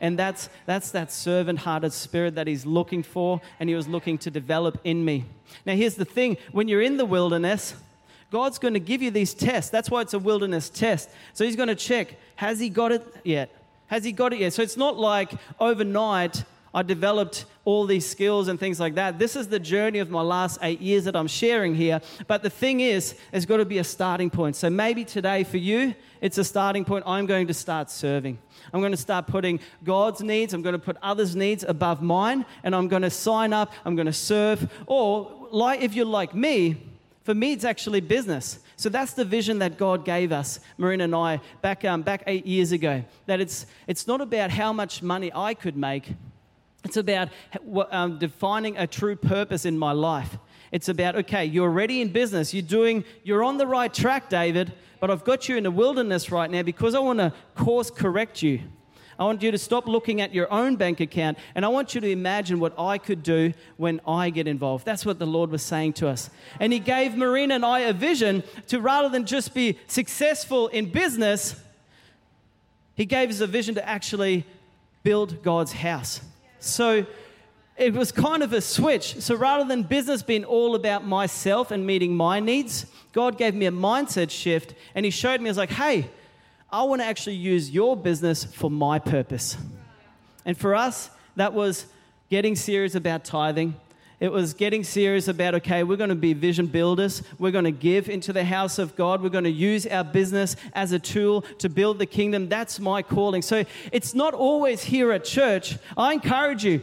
And 0.00 0.18
that's, 0.18 0.48
that's 0.66 0.90
that 0.90 1.12
servant 1.12 1.60
hearted 1.60 1.92
spirit 1.92 2.34
that 2.34 2.48
he's 2.48 2.66
looking 2.66 3.04
for 3.04 3.40
and 3.60 3.68
he 3.68 3.74
was 3.74 3.86
looking 3.86 4.18
to 4.18 4.30
develop 4.30 4.80
in 4.82 5.04
me. 5.04 5.24
Now, 5.64 5.74
here's 5.74 5.94
the 5.94 6.04
thing 6.04 6.36
when 6.50 6.66
you're 6.66 6.82
in 6.82 6.96
the 6.96 7.04
wilderness, 7.04 7.74
God's 8.32 8.58
going 8.58 8.74
to 8.74 8.80
give 8.80 9.02
you 9.02 9.10
these 9.10 9.34
tests. 9.34 9.70
That's 9.70 9.90
why 9.90 10.00
it's 10.00 10.14
a 10.14 10.18
wilderness 10.18 10.70
test. 10.70 11.08
So 11.34 11.44
he's 11.44 11.56
going 11.56 11.68
to 11.68 11.74
check 11.76 12.16
has 12.36 12.58
he 12.58 12.68
got 12.70 12.90
it 12.90 13.06
yet? 13.22 13.50
Has 13.86 14.02
he 14.02 14.10
got 14.10 14.32
it 14.32 14.40
yet? 14.40 14.52
So 14.52 14.62
it's 14.62 14.76
not 14.76 14.98
like 14.98 15.32
overnight 15.60 16.44
I 16.74 16.82
developed 16.82 17.44
all 17.64 17.86
these 17.86 18.06
skills 18.06 18.48
and 18.48 18.58
things 18.58 18.80
like 18.80 18.94
that. 18.94 19.18
This 19.18 19.36
is 19.36 19.48
the 19.48 19.58
journey 19.58 19.98
of 19.98 20.10
my 20.10 20.22
last 20.22 20.58
eight 20.62 20.80
years 20.80 21.04
that 21.04 21.14
I'm 21.14 21.26
sharing 21.26 21.74
here. 21.74 22.00
But 22.26 22.42
the 22.42 22.50
thing 22.50 22.80
is, 22.80 23.14
there's 23.30 23.44
got 23.44 23.58
to 23.58 23.64
be 23.64 23.78
a 23.78 23.84
starting 23.84 24.30
point. 24.30 24.56
So 24.56 24.70
maybe 24.70 25.04
today 25.04 25.44
for 25.44 25.58
you, 25.58 25.94
it's 26.20 26.38
a 26.38 26.44
starting 26.44 26.84
point. 26.84 27.04
I'm 27.06 27.26
going 27.26 27.46
to 27.48 27.54
start 27.54 27.90
serving. 27.90 28.38
I'm 28.72 28.80
going 28.80 28.92
to 28.92 28.98
start 28.98 29.26
putting 29.26 29.60
God's 29.84 30.22
needs, 30.22 30.54
I'm 30.54 30.62
going 30.62 30.74
to 30.74 30.78
put 30.78 30.96
others' 31.02 31.36
needs 31.36 31.62
above 31.62 32.00
mine, 32.00 32.46
and 32.62 32.74
I'm 32.74 32.88
going 32.88 33.02
to 33.02 33.10
sign 33.10 33.52
up, 33.52 33.72
I'm 33.84 33.96
going 33.96 34.06
to 34.06 34.12
serve. 34.12 34.70
Or, 34.86 35.48
like, 35.50 35.82
if 35.82 35.94
you're 35.94 36.06
like 36.06 36.34
me, 36.34 36.88
for 37.24 37.34
me, 37.34 37.52
it's 37.52 37.64
actually 37.64 38.00
business. 38.00 38.58
So 38.76 38.88
that's 38.88 39.12
the 39.12 39.24
vision 39.24 39.60
that 39.60 39.78
God 39.78 40.04
gave 40.04 40.32
us, 40.32 40.58
Marina 40.78 41.04
and 41.04 41.14
I, 41.14 41.40
back, 41.60 41.84
um, 41.84 42.02
back 42.02 42.24
eight 42.26 42.46
years 42.46 42.72
ago. 42.72 43.04
That 43.26 43.40
it's, 43.40 43.66
it's 43.86 44.06
not 44.06 44.20
about 44.20 44.50
how 44.50 44.72
much 44.72 45.02
money 45.02 45.30
I 45.32 45.54
could 45.54 45.76
make, 45.76 46.14
it's 46.84 46.96
about 46.96 47.28
um, 47.90 48.18
defining 48.18 48.76
a 48.76 48.86
true 48.86 49.16
purpose 49.16 49.64
in 49.64 49.78
my 49.78 49.92
life. 49.92 50.36
It's 50.72 50.88
about, 50.88 51.16
okay, 51.16 51.44
you're 51.44 51.68
already 51.68 52.00
in 52.00 52.08
business. 52.08 52.54
You're 52.54 52.62
doing, 52.62 53.04
you're 53.22 53.44
on 53.44 53.58
the 53.58 53.66
right 53.66 53.92
track, 53.92 54.28
David, 54.28 54.72
but 55.00 55.10
I've 55.10 55.24
got 55.24 55.48
you 55.48 55.56
in 55.56 55.64
the 55.64 55.70
wilderness 55.70 56.32
right 56.32 56.50
now 56.50 56.62
because 56.62 56.94
I 56.94 56.98
want 56.98 57.18
to 57.18 57.32
course 57.54 57.90
correct 57.90 58.42
you. 58.42 58.60
I 59.18 59.24
want 59.24 59.42
you 59.42 59.50
to 59.50 59.58
stop 59.58 59.86
looking 59.86 60.20
at 60.20 60.34
your 60.34 60.50
own 60.52 60.76
bank 60.76 60.98
account 61.00 61.38
and 61.54 61.64
I 61.64 61.68
want 61.68 61.94
you 61.94 62.00
to 62.00 62.08
imagine 62.08 62.58
what 62.58 62.76
I 62.78 62.98
could 62.98 63.22
do 63.22 63.52
when 63.76 64.00
I 64.06 64.30
get 64.30 64.48
involved. 64.48 64.86
That's 64.86 65.04
what 65.04 65.18
the 65.18 65.26
Lord 65.26 65.50
was 65.50 65.62
saying 65.62 65.92
to 65.94 66.08
us. 66.08 66.30
And 66.58 66.72
He 66.72 66.78
gave 66.78 67.14
Marina 67.14 67.54
and 67.54 67.64
I 67.64 67.80
a 67.80 67.92
vision 67.92 68.42
to 68.68 68.80
rather 68.80 69.10
than 69.10 69.26
just 69.26 69.54
be 69.54 69.78
successful 69.86 70.68
in 70.68 70.90
business, 70.90 71.54
He 72.96 73.04
gave 73.04 73.28
us 73.28 73.40
a 73.40 73.46
vision 73.46 73.74
to 73.74 73.86
actually 73.86 74.46
build 75.02 75.42
God's 75.42 75.72
house. 75.72 76.22
So 76.64 77.06
it 77.76 77.94
was 77.94 78.12
kind 78.12 78.42
of 78.42 78.52
a 78.52 78.60
switch. 78.60 79.20
So 79.20 79.34
rather 79.34 79.64
than 79.64 79.82
business 79.82 80.22
being 80.22 80.44
all 80.44 80.74
about 80.74 81.06
myself 81.06 81.70
and 81.70 81.86
meeting 81.86 82.16
my 82.16 82.40
needs, 82.40 82.86
God 83.12 83.36
gave 83.36 83.54
me 83.54 83.66
a 83.66 83.72
mindset 83.72 84.30
shift 84.30 84.74
and 84.94 85.04
He 85.04 85.10
showed 85.10 85.40
me, 85.40 85.48
I 85.48 85.50
was 85.50 85.58
like, 85.58 85.70
hey, 85.70 86.08
I 86.70 86.84
want 86.84 87.02
to 87.02 87.06
actually 87.06 87.36
use 87.36 87.70
your 87.70 87.96
business 87.96 88.44
for 88.44 88.70
my 88.70 88.98
purpose. 88.98 89.56
And 90.44 90.56
for 90.56 90.74
us, 90.74 91.10
that 91.36 91.52
was 91.52 91.86
getting 92.30 92.56
serious 92.56 92.94
about 92.94 93.24
tithing. 93.24 93.74
It 94.22 94.30
was 94.30 94.54
getting 94.54 94.84
serious 94.84 95.26
about, 95.26 95.56
okay, 95.56 95.82
we're 95.82 95.96
going 95.96 96.10
to 96.10 96.14
be 96.14 96.32
vision 96.32 96.68
builders. 96.68 97.24
We're 97.40 97.50
going 97.50 97.64
to 97.64 97.72
give 97.72 98.08
into 98.08 98.32
the 98.32 98.44
house 98.44 98.78
of 98.78 98.94
God. 98.94 99.20
We're 99.20 99.30
going 99.30 99.42
to 99.42 99.50
use 99.50 99.84
our 99.84 100.04
business 100.04 100.54
as 100.74 100.92
a 100.92 101.00
tool 101.00 101.42
to 101.58 101.68
build 101.68 101.98
the 101.98 102.06
kingdom. 102.06 102.48
That's 102.48 102.78
my 102.78 103.02
calling. 103.02 103.42
So 103.42 103.64
it's 103.90 104.14
not 104.14 104.32
always 104.32 104.84
here 104.84 105.10
at 105.10 105.24
church. 105.24 105.76
I 105.96 106.12
encourage 106.12 106.64
you, 106.64 106.82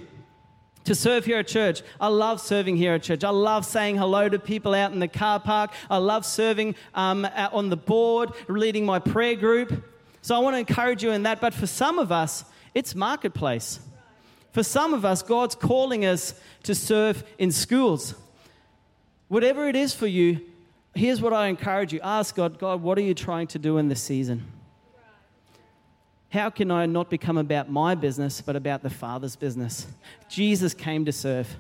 to 0.84 0.94
serve 0.94 1.24
here 1.24 1.38
at 1.38 1.48
church. 1.48 1.82
I 2.02 2.10
love 2.10 2.42
serving 2.42 2.76
here 2.76 2.96
at 2.96 3.04
church. 3.04 3.24
I 3.24 3.30
love 3.30 3.66
saying 3.66 3.96
hello 3.96 4.28
to 4.28 4.38
people 4.38 4.74
out 4.74 4.92
in 4.92 5.00
the 5.00 5.08
car 5.08 5.40
park. 5.40 5.72
I 5.90 5.96
love 5.96 6.26
serving 6.26 6.76
um, 6.94 7.26
on 7.54 7.70
the 7.70 7.78
board, 7.78 8.32
leading 8.50 8.86
my 8.86 9.00
prayer 9.00 9.36
group. 9.36 9.86
So 10.22 10.36
I 10.36 10.40
want 10.40 10.56
to 10.56 10.60
encourage 10.60 11.04
you 11.04 11.12
in 11.12 11.24
that. 11.24 11.40
But 11.40 11.54
for 11.54 11.68
some 11.68 12.00
of 12.00 12.12
us, 12.12 12.44
it's 12.74 12.96
marketplace. 12.96 13.80
For 14.52 14.64
some 14.64 14.94
of 14.94 15.06
us, 15.06 15.22
God's 15.22 15.56
calling 15.56 16.06
us 16.06 16.34
to 16.64 16.74
serve 16.74 17.24
in 17.38 17.52
schools. 17.52 18.16
Whatever 19.28 19.68
it 19.68 19.76
is 19.76 19.94
for 19.94 20.08
you, 20.08 20.42
here's 20.96 21.22
what 21.22 21.34
I 21.34 21.48
encourage 21.48 21.94
you 21.94 22.00
ask 22.02 22.36
God, 22.36 22.58
God, 22.60 22.82
what 22.82 22.98
are 22.98 23.02
you 23.02 23.14
trying 23.14 23.48
to 23.48 23.60
do 23.60 23.78
in 23.78 23.88
this 23.88 24.02
season? 24.02 24.46
How 26.30 26.50
can 26.50 26.70
I 26.70 26.86
not 26.86 27.10
become 27.10 27.38
about 27.38 27.72
my 27.72 27.96
business, 27.96 28.42
but 28.42 28.56
about 28.56 28.84
the 28.84 28.90
Father's 28.90 29.36
business? 29.36 29.88
Jesus 30.30 30.74
came 30.74 31.06
to 31.06 31.12
serve. 31.12 31.56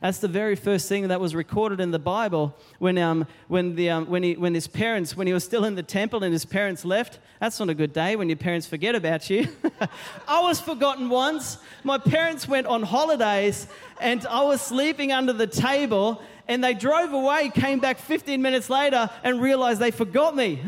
That's 0.00 0.18
the 0.18 0.28
very 0.28 0.54
first 0.54 0.88
thing 0.88 1.08
that 1.08 1.20
was 1.20 1.34
recorded 1.34 1.80
in 1.80 1.90
the 1.90 1.98
Bible 1.98 2.56
when, 2.78 2.96
um, 2.98 3.26
when, 3.48 3.74
the, 3.74 3.90
um, 3.90 4.06
when, 4.06 4.22
he, 4.22 4.36
when 4.36 4.54
his 4.54 4.68
parents, 4.68 5.16
when 5.16 5.26
he 5.26 5.32
was 5.32 5.42
still 5.42 5.64
in 5.64 5.74
the 5.74 5.82
temple 5.82 6.22
and 6.22 6.32
his 6.32 6.44
parents 6.44 6.84
left. 6.84 7.18
That's 7.40 7.58
not 7.58 7.68
a 7.68 7.74
good 7.74 7.92
day 7.92 8.14
when 8.14 8.28
your 8.28 8.36
parents 8.36 8.66
forget 8.66 8.94
about 8.94 9.28
you. 9.28 9.48
I 10.28 10.40
was 10.40 10.60
forgotten 10.60 11.08
once. 11.08 11.58
My 11.82 11.98
parents 11.98 12.46
went 12.46 12.68
on 12.68 12.84
holidays 12.84 13.66
and 14.00 14.24
I 14.26 14.42
was 14.42 14.60
sleeping 14.60 15.10
under 15.10 15.32
the 15.32 15.48
table 15.48 16.22
and 16.46 16.62
they 16.62 16.74
drove 16.74 17.12
away, 17.12 17.50
came 17.50 17.80
back 17.80 17.98
15 17.98 18.40
minutes 18.40 18.70
later 18.70 19.10
and 19.24 19.40
realized 19.40 19.80
they 19.80 19.90
forgot 19.90 20.36
me. 20.36 20.62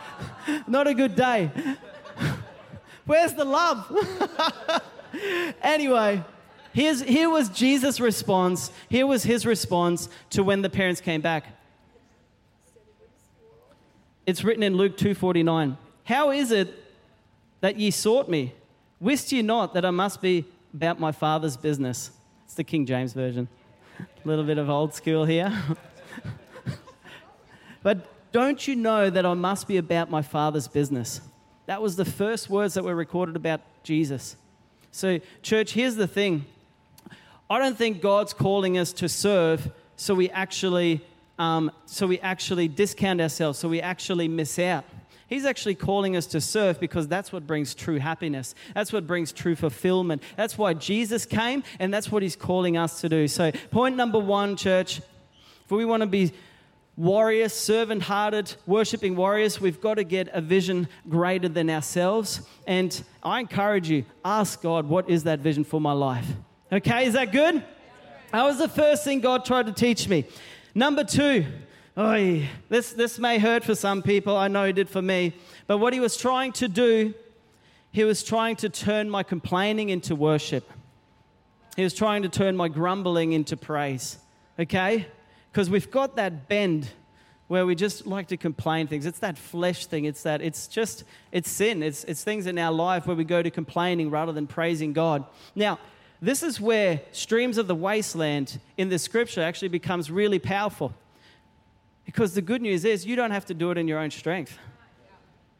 not 0.66 0.86
a 0.86 0.94
good 0.94 1.14
day. 1.14 1.50
Where's 3.04 3.34
the 3.34 3.44
love? 3.44 3.94
anyway, 5.62 6.24
here's, 6.74 7.00
here 7.00 7.30
was 7.30 7.48
Jesus' 7.48 8.00
response. 8.00 8.70
Here 8.90 9.06
was 9.06 9.22
his 9.22 9.46
response 9.46 10.10
to 10.30 10.42
when 10.42 10.60
the 10.60 10.68
parents 10.68 11.00
came 11.00 11.22
back. 11.22 11.46
It's 14.26 14.44
written 14.44 14.62
in 14.62 14.76
Luke 14.76 14.96
2:49. 14.96 15.76
How 16.04 16.30
is 16.30 16.50
it 16.50 16.74
that 17.60 17.78
ye 17.78 17.90
sought 17.90 18.28
me? 18.28 18.52
Wist 19.00 19.32
ye 19.32 19.42
not 19.42 19.74
that 19.74 19.84
I 19.84 19.90
must 19.90 20.20
be 20.20 20.44
about 20.72 20.98
my 20.98 21.12
father's 21.12 21.56
business? 21.56 22.10
It's 22.44 22.54
the 22.54 22.64
King 22.64 22.86
James 22.86 23.12
version. 23.12 23.48
A 23.98 24.06
little 24.28 24.44
bit 24.44 24.58
of 24.58 24.68
old 24.68 24.94
school 24.94 25.24
here. 25.24 25.52
but 27.82 28.32
don't 28.32 28.66
you 28.66 28.76
know 28.76 29.10
that 29.10 29.24
I 29.24 29.34
must 29.34 29.68
be 29.68 29.76
about 29.76 30.10
my 30.10 30.22
father's 30.22 30.68
business? 30.68 31.20
That 31.66 31.80
was 31.80 31.96
the 31.96 32.04
first 32.04 32.50
words 32.50 32.74
that 32.74 32.84
were 32.84 32.94
recorded 32.94 33.36
about 33.36 33.60
Jesus. 33.82 34.36
So, 34.90 35.20
church, 35.42 35.72
here's 35.72 35.96
the 35.96 36.06
thing 36.06 36.44
I 37.50 37.58
don't 37.58 37.76
think 37.76 38.00
God's 38.00 38.32
calling 38.32 38.78
us 38.78 38.92
to 38.94 39.08
serve 39.08 39.70
so 39.96 40.14
we 40.14 40.30
actually, 40.30 41.04
um, 41.38 41.70
so 41.86 42.06
we 42.06 42.18
actually 42.20 42.68
discount 42.68 43.20
ourselves, 43.20 43.58
so 43.58 43.68
we 43.68 43.80
actually 43.80 44.28
miss 44.28 44.58
out. 44.58 44.84
He's 45.28 45.44
actually 45.44 45.74
calling 45.74 46.16
us 46.16 46.26
to 46.26 46.40
serve 46.40 46.78
because 46.80 47.08
that's 47.08 47.32
what 47.32 47.46
brings 47.46 47.74
true 47.74 47.98
happiness. 47.98 48.54
That's 48.74 48.92
what 48.92 49.06
brings 49.06 49.32
true 49.32 49.56
fulfillment. 49.56 50.22
That's 50.36 50.58
why 50.58 50.74
Jesus 50.74 51.26
came, 51.26 51.64
and 51.78 51.92
that's 51.92 52.10
what 52.10 52.22
He's 52.22 52.36
calling 52.36 52.76
us 52.76 53.00
to 53.00 53.08
do. 53.08 53.26
So, 53.28 53.50
point 53.70 53.96
number 53.96 54.18
one, 54.18 54.56
church, 54.56 54.98
if 54.98 55.70
we 55.70 55.84
want 55.84 56.02
to 56.02 56.06
be 56.06 56.32
warriors, 56.96 57.52
servant 57.52 58.02
hearted, 58.02 58.54
worshiping 58.66 59.16
warriors, 59.16 59.60
we've 59.60 59.80
got 59.80 59.94
to 59.94 60.04
get 60.04 60.28
a 60.32 60.40
vision 60.40 60.88
greater 61.08 61.48
than 61.48 61.70
ourselves. 61.70 62.46
And 62.66 63.02
I 63.22 63.40
encourage 63.40 63.88
you, 63.88 64.04
ask 64.24 64.60
God, 64.60 64.88
what 64.88 65.08
is 65.08 65.24
that 65.24 65.40
vision 65.40 65.64
for 65.64 65.80
my 65.80 65.92
life? 65.92 66.26
Okay, 66.74 67.06
is 67.06 67.12
that 67.12 67.30
good? 67.30 67.62
That 68.32 68.42
was 68.42 68.58
the 68.58 68.68
first 68.68 69.04
thing 69.04 69.20
God 69.20 69.44
tried 69.44 69.66
to 69.66 69.72
teach 69.72 70.08
me. 70.08 70.24
Number 70.74 71.04
two, 71.04 71.46
this, 72.68 72.92
this 72.94 73.16
may 73.16 73.38
hurt 73.38 73.62
for 73.62 73.76
some 73.76 74.02
people, 74.02 74.36
I 74.36 74.48
know 74.48 74.64
it 74.64 74.72
did 74.72 74.88
for 74.88 75.00
me, 75.00 75.34
but 75.68 75.78
what 75.78 75.92
he 75.92 76.00
was 76.00 76.16
trying 76.16 76.50
to 76.54 76.66
do, 76.66 77.14
he 77.92 78.02
was 78.02 78.24
trying 78.24 78.56
to 78.56 78.68
turn 78.68 79.08
my 79.08 79.22
complaining 79.22 79.90
into 79.90 80.16
worship. 80.16 80.68
He 81.76 81.84
was 81.84 81.94
trying 81.94 82.22
to 82.22 82.28
turn 82.28 82.56
my 82.56 82.66
grumbling 82.66 83.34
into 83.34 83.56
praise. 83.56 84.18
Okay? 84.58 85.06
Because 85.52 85.70
we've 85.70 85.92
got 85.92 86.16
that 86.16 86.48
bend 86.48 86.88
where 87.46 87.66
we 87.66 87.76
just 87.76 88.04
like 88.04 88.26
to 88.28 88.36
complain 88.36 88.88
things. 88.88 89.06
It's 89.06 89.20
that 89.20 89.38
flesh 89.38 89.86
thing. 89.86 90.06
It's 90.06 90.24
that, 90.24 90.40
it's 90.40 90.66
just, 90.66 91.04
it's 91.30 91.48
sin. 91.48 91.84
It's, 91.84 92.02
it's 92.02 92.24
things 92.24 92.48
in 92.48 92.58
our 92.58 92.72
life 92.72 93.06
where 93.06 93.14
we 93.14 93.22
go 93.22 93.44
to 93.44 93.50
complaining 93.50 94.10
rather 94.10 94.32
than 94.32 94.48
praising 94.48 94.92
God. 94.92 95.24
Now, 95.54 95.78
this 96.24 96.42
is 96.42 96.60
where 96.60 97.00
streams 97.12 97.58
of 97.58 97.66
the 97.66 97.74
wasteland 97.74 98.58
in 98.76 98.88
the 98.88 98.98
scripture 98.98 99.42
actually 99.42 99.68
becomes 99.68 100.10
really 100.10 100.38
powerful. 100.38 100.94
Because 102.04 102.34
the 102.34 102.42
good 102.42 102.62
news 102.62 102.84
is 102.84 103.06
you 103.06 103.16
don't 103.16 103.30
have 103.30 103.46
to 103.46 103.54
do 103.54 103.70
it 103.70 103.78
in 103.78 103.88
your 103.88 103.98
own 103.98 104.10
strength. 104.10 104.58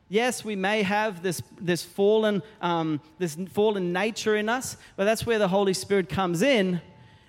Yes, 0.09 0.44
we 0.44 0.54
may 0.54 0.83
have 0.83 1.23
this, 1.23 1.42
this, 1.61 1.83
fallen, 1.83 2.42
um, 2.61 3.00
this 3.18 3.37
fallen 3.52 3.92
nature 3.92 4.37
in 4.37 4.49
us, 4.49 4.76
but 4.97 5.04
that's 5.04 5.25
where 5.25 5.38
the 5.38 5.49
Holy 5.49 5.75
Spirit 5.75 6.09
comes 6.09 6.42
in 6.42 6.80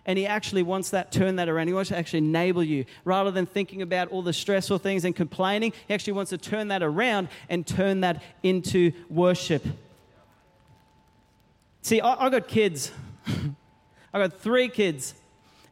and 0.05 0.19
he 0.19 0.27
actually 0.27 0.61
wants 0.61 0.91
that 0.91 1.11
turn 1.11 1.37
that 1.37 1.49
around. 1.49 1.67
He 1.67 1.73
wants 1.73 1.89
to 1.89 1.97
actually 1.97 2.19
enable 2.19 2.63
you 2.63 2.85
rather 3.05 3.31
than 3.31 3.45
thinking 3.45 3.81
about 3.81 4.09
all 4.09 4.21
the 4.21 4.33
stressful 4.33 4.77
things 4.77 5.03
and 5.03 5.15
complaining. 5.15 5.73
He 5.87 5.93
actually 5.93 6.13
wants 6.13 6.29
to 6.29 6.37
turn 6.37 6.67
that 6.67 6.83
around 6.83 7.29
and 7.49 7.65
turn 7.65 8.01
that 8.01 8.21
into 8.43 8.91
worship. 9.09 9.65
See, 11.81 12.01
I, 12.01 12.25
I 12.25 12.29
got 12.29 12.47
kids. 12.47 12.91
I 14.13 14.19
got 14.19 14.39
three 14.39 14.69
kids, 14.69 15.13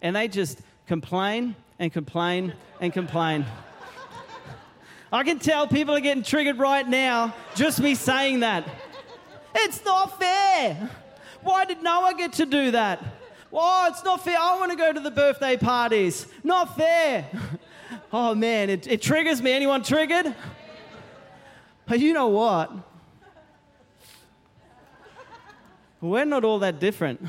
and 0.01 0.15
they 0.15 0.27
just 0.27 0.59
complain 0.87 1.55
and 1.79 1.91
complain 1.91 2.53
and 2.79 2.91
complain. 2.91 3.45
I 5.11 5.23
can 5.23 5.37
tell 5.39 5.67
people 5.67 5.95
are 5.95 5.99
getting 5.99 6.23
triggered 6.23 6.57
right 6.57 6.87
now 6.87 7.35
just 7.55 7.79
me 7.79 7.93
saying 7.93 8.39
that. 8.39 8.67
It's 9.55 9.85
not 9.85 10.19
fair. 10.19 10.89
Why 11.43 11.65
did 11.65 11.83
Noah 11.83 12.15
get 12.17 12.33
to 12.33 12.45
do 12.45 12.71
that? 12.71 13.03
Oh, 13.51 13.87
it's 13.87 14.03
not 14.03 14.23
fair. 14.23 14.37
I 14.39 14.57
want 14.57 14.71
to 14.71 14.77
go 14.77 14.91
to 14.91 14.99
the 14.99 15.11
birthday 15.11 15.55
parties. 15.55 16.25
Not 16.43 16.75
fair. 16.75 17.27
oh, 18.13 18.33
man, 18.33 18.71
it, 18.71 18.87
it 18.87 19.01
triggers 19.01 19.41
me. 19.41 19.51
Anyone 19.51 19.83
triggered? 19.83 20.33
But 21.85 21.99
you 21.99 22.13
know 22.13 22.29
what? 22.29 22.71
We're 26.03 26.25
not 26.25 26.43
all 26.43 26.59
that 26.59 26.81
different. 26.81 27.25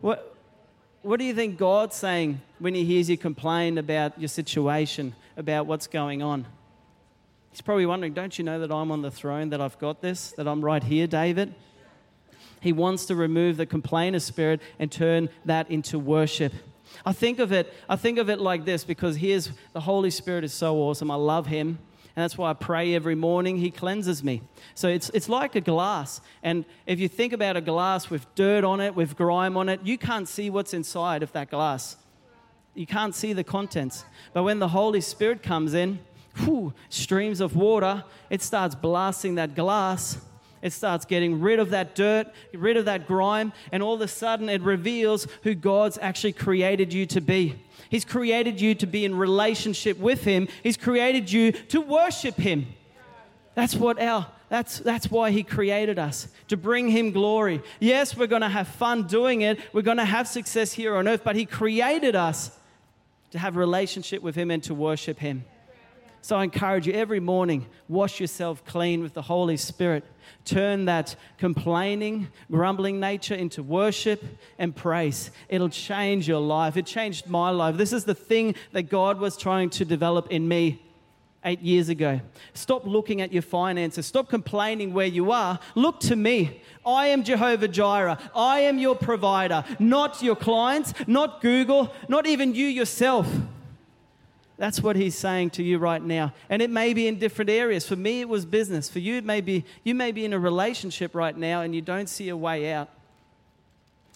What, 0.00 0.34
what 1.02 1.20
do 1.20 1.24
you 1.24 1.32
think 1.32 1.58
God's 1.58 1.94
saying 1.94 2.40
when 2.58 2.74
He 2.74 2.84
hears 2.84 3.08
you 3.08 3.16
complain 3.16 3.78
about 3.78 4.18
your 4.18 4.26
situation, 4.26 5.14
about 5.36 5.66
what's 5.66 5.86
going 5.86 6.22
on? 6.22 6.44
He's 7.52 7.60
probably 7.60 7.86
wondering, 7.86 8.14
don't 8.14 8.36
you 8.36 8.44
know 8.44 8.58
that 8.58 8.72
I'm 8.72 8.90
on 8.90 9.02
the 9.02 9.12
throne, 9.12 9.50
that 9.50 9.60
I've 9.60 9.78
got 9.78 10.02
this, 10.02 10.32
that 10.32 10.48
I'm 10.48 10.60
right 10.60 10.82
here, 10.82 11.06
David? 11.06 11.54
He 12.60 12.72
wants 12.72 13.06
to 13.06 13.14
remove 13.14 13.56
the 13.56 13.64
complainer 13.64 14.18
spirit 14.18 14.60
and 14.80 14.90
turn 14.90 15.28
that 15.44 15.70
into 15.70 16.00
worship. 16.00 16.52
I 17.06 17.12
think 17.12 17.38
of 17.38 17.52
it, 17.52 17.72
I 17.88 17.94
think 17.94 18.18
of 18.18 18.28
it 18.28 18.40
like 18.40 18.64
this 18.64 18.82
because 18.82 19.16
here's 19.16 19.50
the 19.72 19.80
Holy 19.80 20.10
Spirit 20.10 20.42
is 20.42 20.52
so 20.52 20.78
awesome. 20.78 21.12
I 21.12 21.14
love 21.14 21.46
him. 21.46 21.78
And 22.16 22.22
that's 22.22 22.38
why 22.38 22.50
I 22.50 22.54
pray 22.54 22.94
every 22.94 23.14
morning. 23.14 23.58
He 23.58 23.70
cleanses 23.70 24.22
me. 24.22 24.42
So 24.74 24.88
it's, 24.88 25.10
it's 25.10 25.28
like 25.28 25.56
a 25.56 25.60
glass. 25.60 26.20
And 26.42 26.64
if 26.86 27.00
you 27.00 27.08
think 27.08 27.32
about 27.32 27.56
a 27.56 27.60
glass 27.60 28.08
with 28.08 28.32
dirt 28.34 28.62
on 28.62 28.80
it, 28.80 28.94
with 28.94 29.16
grime 29.16 29.56
on 29.56 29.68
it, 29.68 29.80
you 29.82 29.98
can't 29.98 30.28
see 30.28 30.48
what's 30.48 30.74
inside 30.74 31.22
of 31.22 31.32
that 31.32 31.50
glass. 31.50 31.96
You 32.74 32.86
can't 32.86 33.14
see 33.14 33.32
the 33.32 33.44
contents. 33.44 34.04
But 34.32 34.44
when 34.44 34.60
the 34.60 34.68
Holy 34.68 35.00
Spirit 35.00 35.42
comes 35.42 35.74
in, 35.74 35.98
whew, 36.36 36.72
streams 36.88 37.40
of 37.40 37.56
water, 37.56 38.04
it 38.30 38.42
starts 38.42 38.74
blasting 38.74 39.34
that 39.36 39.54
glass 39.54 40.18
it 40.64 40.72
starts 40.72 41.04
getting 41.04 41.42
rid 41.42 41.58
of 41.58 41.70
that 41.70 41.94
dirt, 41.94 42.28
rid 42.54 42.78
of 42.78 42.86
that 42.86 43.06
grime, 43.06 43.52
and 43.70 43.82
all 43.82 43.92
of 43.92 44.00
a 44.00 44.08
sudden 44.08 44.48
it 44.48 44.62
reveals 44.62 45.28
who 45.42 45.54
God's 45.54 45.98
actually 46.00 46.32
created 46.32 46.90
you 46.90 47.04
to 47.04 47.20
be. 47.20 47.62
He's 47.88 48.04
created 48.04 48.60
you 48.60 48.74
to 48.76 48.86
be 48.86 49.04
in 49.04 49.14
relationship 49.14 49.98
with 49.98 50.24
Him, 50.24 50.48
He's 50.62 50.76
created 50.76 51.30
you 51.30 51.52
to 51.52 51.80
worship 51.80 52.36
Him. 52.36 52.66
That's 53.54 53.74
what 53.74 54.00
our 54.00 54.26
That's, 54.48 54.78
that's 54.78 55.10
why 55.10 55.30
He 55.30 55.42
created 55.42 55.98
us, 55.98 56.28
to 56.48 56.56
bring 56.56 56.88
Him 56.88 57.12
glory. 57.12 57.62
Yes, 57.80 58.16
we're 58.16 58.26
going 58.26 58.42
to 58.42 58.48
have 58.48 58.68
fun 58.68 59.04
doing 59.04 59.42
it, 59.42 59.58
we're 59.72 59.82
going 59.82 59.98
to 59.98 60.04
have 60.04 60.28
success 60.28 60.72
here 60.72 60.96
on 60.96 61.08
earth, 61.08 61.22
but 61.24 61.36
He 61.36 61.46
created 61.46 62.14
us 62.16 62.50
to 63.30 63.38
have 63.38 63.56
relationship 63.56 64.22
with 64.22 64.34
Him 64.34 64.50
and 64.50 64.62
to 64.64 64.74
worship 64.74 65.18
Him. 65.18 65.44
So 66.24 66.38
I 66.38 66.44
encourage 66.44 66.86
you 66.86 66.94
every 66.94 67.20
morning, 67.20 67.66
wash 67.86 68.18
yourself 68.18 68.64
clean 68.64 69.02
with 69.02 69.12
the 69.12 69.20
Holy 69.20 69.58
Spirit. 69.58 70.04
Turn 70.46 70.86
that 70.86 71.16
complaining, 71.36 72.28
grumbling 72.50 72.98
nature 72.98 73.34
into 73.34 73.62
worship 73.62 74.24
and 74.58 74.74
praise. 74.74 75.30
It'll 75.50 75.68
change 75.68 76.26
your 76.26 76.40
life. 76.40 76.78
It 76.78 76.86
changed 76.86 77.26
my 77.26 77.50
life. 77.50 77.76
This 77.76 77.92
is 77.92 78.04
the 78.04 78.14
thing 78.14 78.54
that 78.72 78.84
God 78.84 79.20
was 79.20 79.36
trying 79.36 79.68
to 79.68 79.84
develop 79.84 80.28
in 80.30 80.48
me 80.48 80.80
eight 81.44 81.60
years 81.60 81.90
ago. 81.90 82.22
Stop 82.54 82.86
looking 82.86 83.20
at 83.20 83.30
your 83.30 83.42
finances. 83.42 84.06
Stop 84.06 84.30
complaining 84.30 84.94
where 84.94 85.04
you 85.04 85.30
are. 85.30 85.60
Look 85.74 86.00
to 86.00 86.16
me. 86.16 86.62
I 86.86 87.08
am 87.08 87.22
Jehovah 87.22 87.68
Jireh. 87.68 88.18
I 88.34 88.60
am 88.60 88.78
your 88.78 88.96
provider, 88.96 89.62
not 89.78 90.22
your 90.22 90.36
clients, 90.36 90.94
not 91.06 91.42
Google, 91.42 91.92
not 92.08 92.26
even 92.26 92.54
you 92.54 92.66
yourself. 92.66 93.28
That's 94.56 94.80
what 94.80 94.94
he's 94.94 95.16
saying 95.16 95.50
to 95.50 95.62
you 95.62 95.78
right 95.78 96.02
now. 96.02 96.32
And 96.48 96.62
it 96.62 96.70
may 96.70 96.94
be 96.94 97.08
in 97.08 97.18
different 97.18 97.50
areas. 97.50 97.86
For 97.86 97.96
me, 97.96 98.20
it 98.20 98.28
was 98.28 98.44
business. 98.44 98.88
For 98.88 99.00
you, 99.00 99.16
it 99.16 99.24
may 99.24 99.40
be, 99.40 99.64
you 99.82 99.94
may 99.94 100.12
be 100.12 100.24
in 100.24 100.32
a 100.32 100.38
relationship 100.38 101.14
right 101.14 101.36
now 101.36 101.62
and 101.62 101.74
you 101.74 101.82
don't 101.82 102.08
see 102.08 102.28
a 102.28 102.36
way 102.36 102.72
out. 102.72 102.88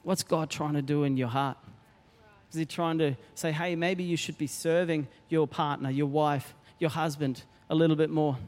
What's 0.05 0.23
God 0.23 0.49
trying 0.49 0.75
to 0.75 0.83
do 0.83 1.03
in 1.03 1.17
your 1.17 1.29
heart? 1.29 1.59
Is 2.53 2.57
he 2.57 2.65
trying 2.65 2.99
to 2.99 3.17
say, 3.35 3.53
hey, 3.53 3.75
maybe 3.75 4.05
you 4.05 4.17
should 4.17 4.39
be 4.39 4.47
serving 4.47 5.09
your 5.29 5.47
partner, 5.47 5.91
your 5.91 6.07
wife, 6.07 6.55
your 6.79 6.91
husband 6.91 7.43
a 7.69 7.75
little 7.75 7.97
bit 7.97 8.09
more? 8.09 8.39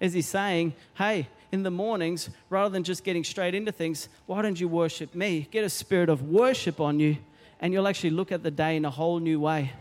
Is 0.00 0.12
he 0.12 0.22
saying, 0.22 0.74
hey, 0.94 1.28
in 1.50 1.62
the 1.62 1.70
mornings, 1.70 2.28
rather 2.50 2.70
than 2.70 2.84
just 2.84 3.04
getting 3.04 3.24
straight 3.24 3.54
into 3.54 3.72
things, 3.72 4.08
why 4.26 4.42
don't 4.42 4.60
you 4.60 4.68
worship 4.68 5.14
me? 5.14 5.48
Get 5.50 5.64
a 5.64 5.70
spirit 5.70 6.08
of 6.08 6.22
worship 6.22 6.78
on 6.78 7.00
you, 7.00 7.16
and 7.58 7.72
you'll 7.72 7.88
actually 7.88 8.10
look 8.10 8.30
at 8.30 8.42
the 8.42 8.50
day 8.50 8.76
in 8.76 8.84
a 8.84 8.90
whole 8.90 9.18
new 9.18 9.40
way. 9.40 9.72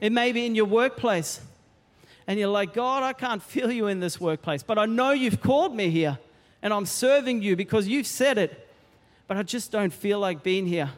It 0.00 0.12
may 0.12 0.32
be 0.32 0.46
in 0.46 0.54
your 0.54 0.64
workplace. 0.66 1.40
And 2.26 2.38
you're 2.38 2.48
like, 2.48 2.74
God, 2.74 3.02
I 3.02 3.12
can't 3.12 3.42
feel 3.42 3.70
you 3.72 3.88
in 3.88 4.00
this 4.00 4.20
workplace, 4.20 4.62
but 4.62 4.78
I 4.78 4.86
know 4.86 5.10
you've 5.10 5.40
called 5.40 5.74
me 5.74 5.90
here 5.90 6.18
and 6.62 6.72
I'm 6.72 6.86
serving 6.86 7.42
you 7.42 7.56
because 7.56 7.88
you've 7.88 8.06
said 8.06 8.38
it, 8.38 8.68
but 9.26 9.36
I 9.36 9.42
just 9.42 9.72
don't 9.72 9.92
feel 9.92 10.18
like 10.18 10.42
being 10.42 10.66
here. 10.66 10.90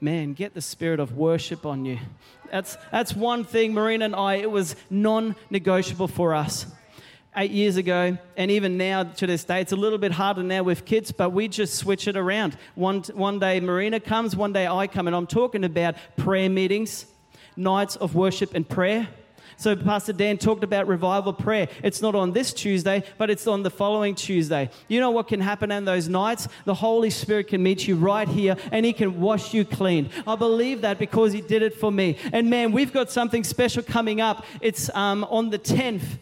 Man, 0.00 0.34
get 0.34 0.54
the 0.54 0.60
spirit 0.60 1.00
of 1.00 1.16
worship 1.16 1.66
on 1.66 1.84
you. 1.84 1.98
That's, 2.50 2.76
that's 2.92 3.14
one 3.14 3.44
thing, 3.44 3.74
Marina 3.74 4.04
and 4.04 4.14
I, 4.14 4.34
it 4.34 4.50
was 4.50 4.76
non 4.90 5.34
negotiable 5.50 6.08
for 6.08 6.34
us 6.34 6.66
eight 7.36 7.50
years 7.50 7.76
ago, 7.76 8.18
and 8.36 8.50
even 8.50 8.76
now 8.76 9.04
to 9.04 9.26
this 9.26 9.44
day, 9.44 9.60
it's 9.60 9.72
a 9.72 9.76
little 9.76 9.98
bit 9.98 10.12
harder 10.12 10.42
now 10.42 10.62
with 10.62 10.84
kids, 10.84 11.12
but 11.12 11.30
we 11.30 11.46
just 11.46 11.74
switch 11.74 12.08
it 12.08 12.16
around. 12.16 12.56
One, 12.74 13.02
one 13.14 13.38
day 13.38 13.60
Marina 13.60 14.00
comes, 14.00 14.34
one 14.34 14.52
day 14.52 14.66
I 14.66 14.88
come, 14.88 15.06
and 15.06 15.14
I'm 15.14 15.26
talking 15.26 15.62
about 15.64 15.94
prayer 16.16 16.50
meetings 16.50 17.06
nights 17.58 17.96
of 17.96 18.14
worship 18.14 18.54
and 18.54 18.66
prayer. 18.66 19.08
So, 19.58 19.74
Pastor 19.74 20.12
Dan 20.12 20.38
talked 20.38 20.62
about 20.62 20.86
revival 20.86 21.32
prayer. 21.32 21.66
It's 21.82 22.00
not 22.00 22.14
on 22.14 22.32
this 22.32 22.52
Tuesday, 22.52 23.02
but 23.18 23.28
it's 23.28 23.48
on 23.48 23.64
the 23.64 23.70
following 23.70 24.14
Tuesday. 24.14 24.70
You 24.86 25.00
know 25.00 25.10
what 25.10 25.26
can 25.26 25.40
happen 25.40 25.72
on 25.72 25.84
those 25.84 26.08
nights? 26.08 26.46
The 26.64 26.74
Holy 26.74 27.10
Spirit 27.10 27.48
can 27.48 27.60
meet 27.60 27.88
you 27.88 27.96
right 27.96 28.28
here 28.28 28.56
and 28.70 28.86
He 28.86 28.92
can 28.92 29.20
wash 29.20 29.52
you 29.52 29.64
clean. 29.64 30.10
I 30.28 30.36
believe 30.36 30.82
that 30.82 31.00
because 31.00 31.32
He 31.32 31.40
did 31.40 31.62
it 31.62 31.74
for 31.74 31.90
me. 31.90 32.16
And 32.32 32.48
man, 32.48 32.70
we've 32.70 32.92
got 32.92 33.10
something 33.10 33.42
special 33.42 33.82
coming 33.82 34.20
up. 34.20 34.44
It's 34.60 34.94
um, 34.94 35.24
on 35.24 35.50
the 35.50 35.58
10th. 35.58 36.18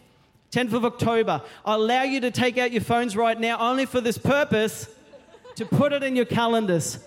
10th 0.51 0.73
of 0.73 0.85
October. 0.85 1.43
I 1.63 1.75
allow 1.75 2.03
you 2.03 2.21
to 2.21 2.31
take 2.31 2.57
out 2.57 2.71
your 2.71 2.81
phones 2.81 3.15
right 3.15 3.39
now 3.39 3.59
only 3.59 3.85
for 3.85 4.01
this 4.01 4.17
purpose 4.17 4.89
to 5.57 5.65
put 5.65 5.93
it 5.93 6.01
in 6.01 6.15
your 6.15 6.25
calendars 6.25 6.99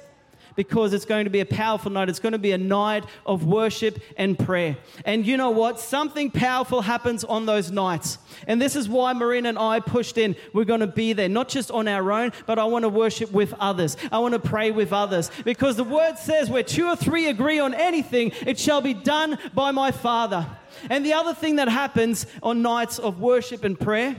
because 0.60 0.92
it's 0.92 1.06
going 1.06 1.24
to 1.24 1.30
be 1.30 1.40
a 1.40 1.46
powerful 1.46 1.90
night. 1.90 2.10
It's 2.10 2.18
going 2.18 2.34
to 2.34 2.38
be 2.38 2.52
a 2.52 2.58
night 2.58 3.06
of 3.24 3.46
worship 3.46 3.98
and 4.18 4.38
prayer. 4.38 4.76
And 5.06 5.26
you 5.26 5.38
know 5.38 5.48
what? 5.48 5.80
Something 5.80 6.30
powerful 6.30 6.82
happens 6.82 7.24
on 7.24 7.46
those 7.46 7.70
nights. 7.70 8.18
And 8.46 8.60
this 8.60 8.76
is 8.76 8.86
why 8.86 9.14
Marina 9.14 9.48
and 9.48 9.58
I 9.58 9.80
pushed 9.80 10.18
in. 10.18 10.36
We're 10.52 10.66
going 10.66 10.80
to 10.80 10.86
be 10.86 11.14
there, 11.14 11.30
not 11.30 11.48
just 11.48 11.70
on 11.70 11.88
our 11.88 12.12
own, 12.12 12.32
but 12.44 12.58
I 12.58 12.64
want 12.64 12.82
to 12.82 12.90
worship 12.90 13.32
with 13.32 13.54
others. 13.58 13.96
I 14.12 14.18
want 14.18 14.34
to 14.34 14.38
pray 14.38 14.70
with 14.70 14.92
others 14.92 15.30
because 15.46 15.76
the 15.76 15.84
word 15.84 16.18
says 16.18 16.50
where 16.50 16.62
two 16.62 16.88
or 16.88 16.94
three 16.94 17.28
agree 17.28 17.58
on 17.58 17.72
anything, 17.72 18.30
it 18.46 18.58
shall 18.58 18.82
be 18.82 18.92
done 18.92 19.38
by 19.54 19.70
my 19.70 19.90
Father. 19.90 20.46
And 20.90 21.06
the 21.06 21.14
other 21.14 21.32
thing 21.32 21.56
that 21.56 21.68
happens 21.68 22.26
on 22.42 22.60
nights 22.60 22.98
of 22.98 23.18
worship 23.18 23.64
and 23.64 23.80
prayer, 23.80 24.14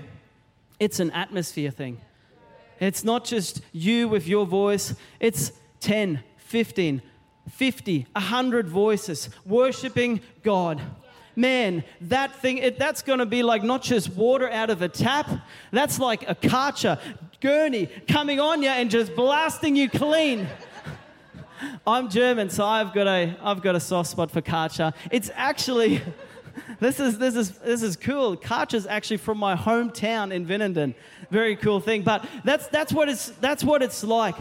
it's 0.80 0.99
an 0.99 1.12
atmosphere 1.12 1.69
thing. 1.69 2.01
It's 2.80 3.04
not 3.04 3.25
just 3.25 3.62
you 3.73 4.08
with 4.08 4.27
your 4.27 4.47
voice, 4.47 4.95
it's 5.19 5.51
10, 5.82 6.23
15, 6.51 7.01
50, 7.49 8.07
100 8.11 8.67
voices 8.67 9.29
worshiping 9.45 10.19
God. 10.43 10.81
Man, 11.33 11.85
that 12.01 12.35
thing, 12.41 12.57
it, 12.57 12.77
that's 12.77 13.01
going 13.01 13.19
to 13.19 13.25
be 13.25 13.41
like 13.41 13.63
not 13.63 13.81
just 13.81 14.09
water 14.09 14.49
out 14.49 14.69
of 14.69 14.81
a 14.81 14.89
tap, 14.89 15.29
that's 15.71 15.97
like 15.97 16.29
a 16.29 16.35
Kärcher, 16.35 16.99
gurney 17.39 17.85
coming 18.09 18.41
on 18.41 18.61
you 18.61 18.67
and 18.67 18.91
just 18.91 19.15
blasting 19.15 19.77
you 19.77 19.89
clean. 19.89 20.45
I'm 21.87 22.09
German, 22.09 22.49
so 22.49 22.65
I've 22.65 22.93
got 22.93 23.07
a, 23.07 23.33
I've 23.41 23.61
got 23.61 23.75
a 23.75 23.79
soft 23.79 24.09
spot 24.09 24.29
for 24.29 24.41
Kärcher. 24.41 24.93
It's 25.09 25.31
actually, 25.35 26.01
this 26.81 26.99
is, 26.99 27.17
this 27.17 27.37
is, 27.37 27.51
this 27.59 27.81
is 27.81 27.95
cool. 27.95 28.35
Kärcher's 28.35 28.85
actually 28.85 29.17
from 29.17 29.37
my 29.37 29.55
hometown 29.55 30.33
in 30.33 30.45
Winnenden. 30.47 30.95
Very 31.29 31.55
cool 31.55 31.79
thing, 31.79 32.01
but 32.01 32.25
that's, 32.43 32.67
that's, 32.67 32.91
what 32.91 33.07
it's, 33.07 33.29
that's 33.39 33.63
what 33.63 33.81
it's 33.81 34.03
like. 34.03 34.35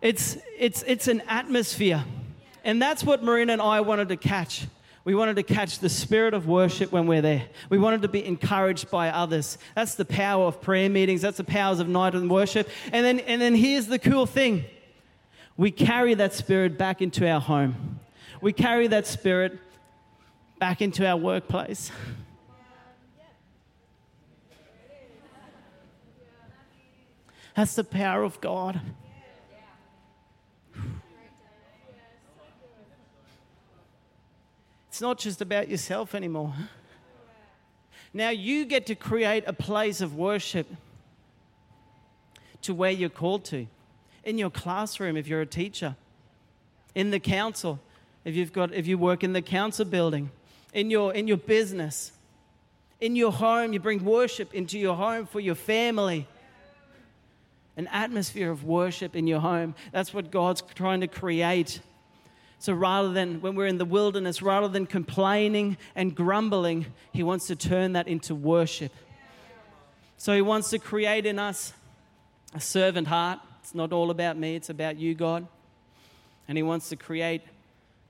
It's, 0.00 0.38
it's, 0.56 0.84
it's 0.86 1.08
an 1.08 1.22
atmosphere. 1.28 2.04
And 2.64 2.80
that's 2.80 3.02
what 3.02 3.22
Marina 3.22 3.54
and 3.54 3.62
I 3.62 3.80
wanted 3.80 4.08
to 4.10 4.16
catch. 4.16 4.66
We 5.04 5.14
wanted 5.14 5.36
to 5.36 5.42
catch 5.42 5.78
the 5.78 5.88
spirit 5.88 6.34
of 6.34 6.46
worship 6.46 6.92
when 6.92 7.06
we're 7.06 7.22
there. 7.22 7.44
We 7.70 7.78
wanted 7.78 8.02
to 8.02 8.08
be 8.08 8.24
encouraged 8.24 8.90
by 8.90 9.08
others. 9.08 9.56
That's 9.74 9.94
the 9.94 10.04
power 10.04 10.44
of 10.44 10.60
prayer 10.60 10.90
meetings. 10.90 11.22
That's 11.22 11.38
the 11.38 11.44
powers 11.44 11.80
of 11.80 11.88
night 11.88 12.14
and 12.14 12.30
worship. 12.30 12.68
And 12.92 13.06
then, 13.06 13.20
and 13.20 13.40
then 13.40 13.54
here's 13.54 13.86
the 13.86 13.98
cool 13.98 14.26
thing 14.26 14.64
we 15.56 15.70
carry 15.70 16.14
that 16.14 16.34
spirit 16.34 16.78
back 16.78 17.02
into 17.02 17.28
our 17.28 17.40
home, 17.40 18.00
we 18.40 18.52
carry 18.52 18.86
that 18.88 19.06
spirit 19.06 19.58
back 20.58 20.82
into 20.82 21.06
our 21.06 21.16
workplace. 21.16 21.90
That's 27.56 27.74
the 27.74 27.82
power 27.82 28.22
of 28.22 28.40
God. 28.40 28.80
It's 34.98 35.02
not 35.02 35.18
just 35.18 35.40
about 35.40 35.68
yourself 35.68 36.12
anymore. 36.12 36.52
Now 38.12 38.30
you 38.30 38.64
get 38.64 38.86
to 38.86 38.96
create 38.96 39.44
a 39.46 39.52
place 39.52 40.00
of 40.00 40.16
worship 40.16 40.66
to 42.62 42.74
where 42.74 42.90
you're 42.90 43.08
called 43.08 43.44
to. 43.44 43.68
In 44.24 44.38
your 44.38 44.50
classroom, 44.50 45.16
if 45.16 45.28
you're 45.28 45.40
a 45.40 45.46
teacher, 45.46 45.94
in 46.96 47.12
the 47.12 47.20
council, 47.20 47.78
if 48.24 48.34
you've 48.34 48.52
got 48.52 48.74
if 48.74 48.88
you 48.88 48.98
work 48.98 49.22
in 49.22 49.34
the 49.34 49.40
council 49.40 49.84
building, 49.84 50.32
in 50.72 50.90
your 50.90 51.14
in 51.14 51.28
your 51.28 51.36
business, 51.36 52.10
in 53.00 53.14
your 53.14 53.30
home, 53.30 53.72
you 53.72 53.78
bring 53.78 54.04
worship 54.04 54.52
into 54.52 54.80
your 54.80 54.96
home 54.96 55.26
for 55.26 55.38
your 55.38 55.54
family. 55.54 56.26
An 57.76 57.86
atmosphere 57.92 58.50
of 58.50 58.64
worship 58.64 59.14
in 59.14 59.28
your 59.28 59.38
home. 59.38 59.76
That's 59.92 60.12
what 60.12 60.32
God's 60.32 60.60
trying 60.74 61.02
to 61.02 61.06
create 61.06 61.82
so 62.58 62.72
rather 62.72 63.12
than 63.12 63.40
when 63.40 63.54
we're 63.54 63.66
in 63.66 63.78
the 63.78 63.84
wilderness, 63.84 64.42
rather 64.42 64.68
than 64.68 64.86
complaining 64.86 65.76
and 65.94 66.14
grumbling, 66.14 66.86
He 67.12 67.22
wants 67.22 67.46
to 67.46 67.56
turn 67.56 67.92
that 67.92 68.08
into 68.08 68.34
worship. 68.34 68.92
So 70.16 70.34
He 70.34 70.42
wants 70.42 70.70
to 70.70 70.78
create 70.78 71.24
in 71.24 71.38
us 71.38 71.72
a 72.54 72.60
servant 72.60 73.06
heart. 73.06 73.38
It's 73.60 73.74
not 73.74 73.92
all 73.92 74.10
about 74.10 74.36
me, 74.36 74.56
it's 74.56 74.70
about 74.70 74.96
you, 74.96 75.14
God. 75.14 75.46
And 76.48 76.58
He 76.58 76.62
wants 76.62 76.88
to 76.88 76.96
create 76.96 77.42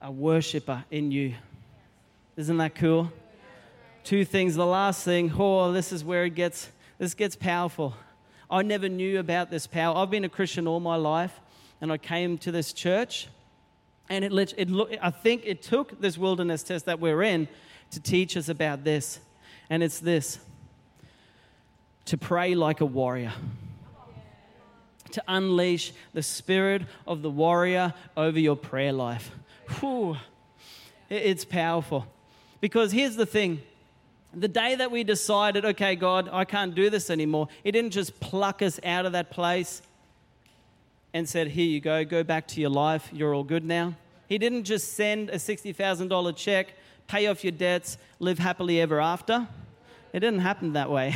a 0.01 0.11
worshiper 0.11 0.83
in 0.89 1.11
you. 1.11 1.35
Isn't 2.35 2.57
that 2.57 2.73
cool? 2.73 3.11
Two 4.03 4.25
things. 4.25 4.55
The 4.55 4.65
last 4.65 5.03
thing, 5.03 5.31
oh, 5.37 5.71
this 5.71 5.91
is 5.91 6.03
where 6.03 6.25
it 6.25 6.35
gets 6.35 6.69
this 6.97 7.13
gets 7.13 7.35
powerful. 7.35 7.95
I 8.51 8.61
never 8.61 8.89
knew 8.89 9.19
about 9.19 9.51
this 9.51 9.67
power. 9.67 9.95
I've 9.95 10.09
been 10.09 10.25
a 10.25 10.29
Christian 10.29 10.67
all 10.67 10.81
my 10.81 10.97
life, 10.97 11.39
and 11.79 11.93
I 11.93 11.97
came 11.97 12.37
to 12.39 12.51
this 12.51 12.73
church 12.73 13.29
and 14.09 14.25
it, 14.25 14.53
it, 14.57 14.99
I 15.01 15.11
think 15.11 15.43
it 15.45 15.61
took 15.61 16.01
this 16.01 16.17
wilderness 16.17 16.63
test 16.63 16.85
that 16.85 16.99
we're 16.99 17.21
in 17.21 17.47
to 17.91 17.99
teach 17.99 18.35
us 18.35 18.49
about 18.49 18.83
this. 18.83 19.19
And 19.69 19.83
it's 19.83 19.99
this 19.99 20.39
to 22.05 22.17
pray 22.17 22.55
like 22.55 22.81
a 22.81 22.85
warrior, 22.85 23.31
to 25.11 25.23
unleash 25.27 25.93
the 26.13 26.23
spirit 26.23 26.81
of 27.05 27.21
the 27.21 27.29
warrior 27.29 27.93
over 28.17 28.39
your 28.39 28.55
prayer 28.55 28.91
life. 28.91 29.31
Whew. 29.79 30.17
It's 31.07 31.45
powerful. 31.45 32.07
Because 32.61 32.91
here's 32.91 33.15
the 33.15 33.25
thing 33.27 33.61
The 34.33 34.47
day 34.47 34.75
that 34.75 34.91
we 34.91 35.03
decided, 35.03 35.65
okay, 35.65 35.95
God, 35.95 36.29
I 36.31 36.45
can't 36.45 36.73
do 36.73 36.89
this 36.89 37.09
anymore, 37.09 37.47
it 37.63 37.73
didn't 37.73 37.91
just 37.91 38.19
pluck 38.19 38.61
us 38.63 38.79
out 38.83 39.05
of 39.05 39.11
that 39.11 39.29
place 39.29 39.83
and 41.13 41.27
said, 41.27 41.47
Here 41.47 41.65
you 41.65 41.81
go, 41.81 42.05
go 42.05 42.23
back 42.23 42.47
to 42.49 42.61
your 42.61 42.69
life, 42.69 43.09
you're 43.11 43.33
all 43.33 43.43
good 43.43 43.65
now. 43.65 43.95
He 44.27 44.37
didn't 44.37 44.65
just 44.65 44.93
send 44.93 45.29
a 45.29 45.35
$60,000 45.35 46.35
check, 46.35 46.73
pay 47.07 47.27
off 47.27 47.43
your 47.43 47.51
debts, 47.51 47.97
live 48.19 48.37
happily 48.37 48.79
ever 48.79 49.01
after. 49.01 49.47
It 50.13 50.19
didn't 50.19 50.39
happen 50.39 50.73
that 50.73 50.89
way. 50.89 51.15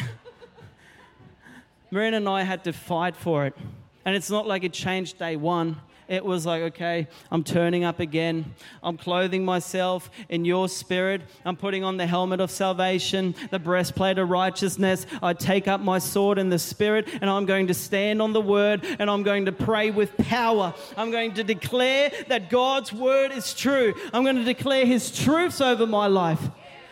Marina 1.92 2.18
and 2.18 2.28
I 2.28 2.42
had 2.42 2.64
to 2.64 2.74
fight 2.74 3.16
for 3.16 3.46
it. 3.46 3.56
And 4.04 4.16
it's 4.16 4.30
not 4.30 4.48
like 4.48 4.64
it 4.64 4.74
changed 4.74 5.20
day 5.20 5.36
one. 5.36 5.78
It 6.14 6.24
was 6.24 6.46
like, 6.46 6.62
okay, 6.62 7.08
I'm 7.32 7.44
turning 7.44 7.84
up 7.84 8.00
again. 8.00 8.54
I'm 8.84 8.98
clothing 8.98 9.44
myself 9.44 10.12
in 10.30 10.46
your 10.46 10.70
spirit. 10.70 11.24
I'm 11.44 11.56
putting 11.56 11.84
on 11.84 11.98
the 11.98 12.06
helmet 12.06 12.40
of 12.40 12.52
salvation, 12.52 13.34
the 13.50 13.58
breastplate 13.58 14.20
of 14.20 14.30
righteousness. 14.30 15.08
I 15.24 15.34
take 15.34 15.68
up 15.68 15.82
my 15.82 15.98
sword 15.98 16.38
in 16.38 16.50
the 16.50 16.60
spirit, 16.60 17.10
and 17.20 17.28
I'm 17.28 17.48
going 17.48 17.66
to 17.66 17.74
stand 17.74 18.22
on 18.22 18.32
the 18.32 18.42
word, 18.42 18.86
and 19.00 19.10
I'm 19.10 19.24
going 19.24 19.46
to 19.46 19.52
pray 19.52 19.90
with 19.90 20.16
power. 20.18 20.76
I'm 20.96 21.10
going 21.10 21.34
to 21.34 21.44
declare 21.44 22.12
that 22.28 22.52
God's 22.52 22.94
word 22.94 23.32
is 23.32 23.56
true. 23.56 23.96
I'm 24.14 24.24
going 24.24 24.36
to 24.36 24.44
declare 24.44 24.86
his 24.86 25.10
truths 25.10 25.62
over 25.62 25.88
my 25.88 26.06
life. 26.06 26.48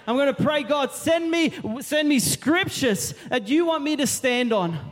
I'm 0.07 0.15
going 0.15 0.33
to 0.33 0.43
pray, 0.43 0.63
God, 0.63 0.91
send 0.93 1.29
me, 1.29 1.53
send 1.81 2.09
me 2.09 2.17
scriptures 2.17 3.13
that 3.29 3.47
you 3.47 3.65
want 3.65 3.83
me 3.83 3.97
to 3.97 4.07
stand 4.07 4.51
on. 4.51 4.90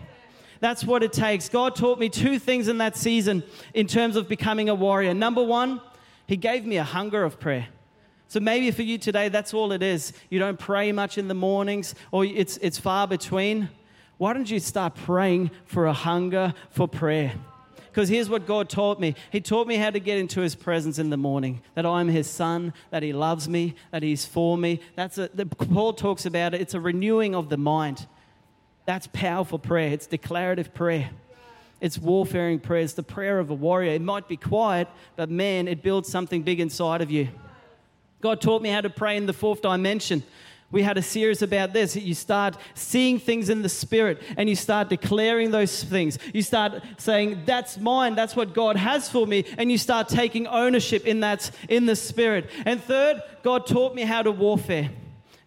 That's 0.60 0.84
what 0.84 1.04
it 1.04 1.13
takes. 1.13 1.50
God 1.50 1.76
taught 1.76 2.00
me 2.00 2.10
two 2.10 2.38
things 2.38 2.67
in 2.67 2.80
that 2.80 2.98
season 2.98 3.43
in 3.74 3.88
terms 3.88 4.15
of 4.15 4.28
becoming 4.28 4.69
a 4.69 4.76
warrior. 4.76 5.13
Number 5.13 5.43
one, 5.43 5.82
He 6.28 6.38
gave 6.38 6.65
me 6.65 6.78
a 6.78 6.84
hunger 6.84 7.24
of 7.24 7.39
prayer. 7.39 7.67
So 8.28 8.39
maybe 8.39 8.69
for 8.72 8.84
you 8.84 8.98
today, 8.98 9.30
that's 9.30 9.54
all 9.54 9.72
it 9.72 9.82
is. 9.82 10.13
You 10.30 10.38
don't 10.38 10.60
pray 10.60 10.91
much 10.91 11.17
in 11.17 11.28
the 11.28 11.34
mornings, 11.34 11.95
or 12.12 12.26
it's, 12.26 12.58
it's 12.58 12.78
far 12.78 13.08
between. 13.08 13.69
Why 14.17 14.34
don't 14.34 14.52
you 14.52 14.60
start 14.60 14.95
praying 14.95 15.52
for 15.65 15.88
a 15.88 15.93
hunger 15.93 16.54
for 16.69 16.88
prayer? 16.88 17.34
Because 17.88 18.08
here's 18.08 18.30
what 18.30 18.45
God 18.45 18.69
taught 18.69 19.00
me 19.00 19.15
He 19.32 19.41
taught 19.41 19.65
me 19.65 19.78
how 19.78 19.89
to 19.89 20.00
get 20.00 20.17
into 20.19 20.41
His 20.41 20.56
presence 20.56 21.00
in 21.00 21.10
the 21.10 21.17
morning, 21.17 21.62
that 21.74 21.86
I'm 21.86 22.08
His 22.08 22.30
son, 22.30 22.74
that 22.91 23.02
He 23.02 23.13
loves 23.13 23.50
me, 23.50 23.76
that 23.91 24.04
He's 24.04 24.26
for 24.26 24.58
me. 24.58 24.82
That's 24.95 25.17
a, 25.17 25.30
the, 25.34 25.45
Paul 25.45 25.93
talks 25.93 26.26
about 26.26 26.54
it. 26.54 26.62
It's 26.62 26.74
a 26.74 26.80
renewing 26.80 27.34
of 27.34 27.50
the 27.50 27.58
mind. 27.58 28.08
That's 28.89 29.06
powerful 29.13 29.60
prayer. 29.60 29.89
It's 29.89 30.08
declarative 30.08 30.73
prayer. 30.73 31.12
It's 31.80 31.99
warfaring 31.99 32.60
prayer. 32.60 32.82
It's 32.82 32.93
the 32.93 33.04
prayer 33.04 33.38
of 33.38 33.52
a 33.52 33.54
warrior. 33.54 33.91
It 33.91 34.02
might 34.02 34.28
be 34.28 34.36
quiet, 34.36 34.88
but 35.15 35.30
man, 35.30 35.67
it 35.67 35.84
builds 35.84 36.10
something 36.10 36.41
big 36.41 36.60
inside 36.60 37.02
of 37.02 37.12
you. 37.12 37.28
God 38.19 38.41
taught 38.41 38.63
me 38.63 38.69
how 38.69 38.82
to 38.82 38.89
pray 38.89 39.15
in 39.15 39.28
the 39.28 39.32
fourth 39.32 39.62
dimension. 39.62 40.23
We 40.71 40.82
had 40.82 40.97
a 40.97 41.04
series 41.04 41.43
about 41.43 41.71
this. 41.71 41.95
You 41.95 42.15
start 42.15 42.58
seeing 42.73 43.19
things 43.19 43.49
in 43.49 43.62
the 43.62 43.69
spirit 43.69 44.23
and 44.38 44.49
you 44.49 44.56
start 44.56 44.89
declaring 44.89 45.52
those 45.52 45.84
things. 45.84 46.17
You 46.34 46.41
start 46.41 46.82
saying, 46.97 47.43
That's 47.45 47.78
mine. 47.78 48.15
That's 48.15 48.36
what 48.36 48.56
God 48.56 48.75
has 48.75 49.08
for 49.08 49.28
me. 49.28 49.45
And 49.60 49.71
you 49.71 49.78
start 49.78 50.10
taking 50.10 50.47
ownership 50.47 51.06
in 51.06 51.19
that 51.19 51.52
in 51.69 51.86
the 51.86 51.95
spirit. 51.95 52.49
And 52.65 52.82
third, 52.82 53.21
God 53.43 53.67
taught 53.67 53.93
me 53.93 54.02
how 54.02 54.23
to 54.23 54.32
warfare. 54.32 54.89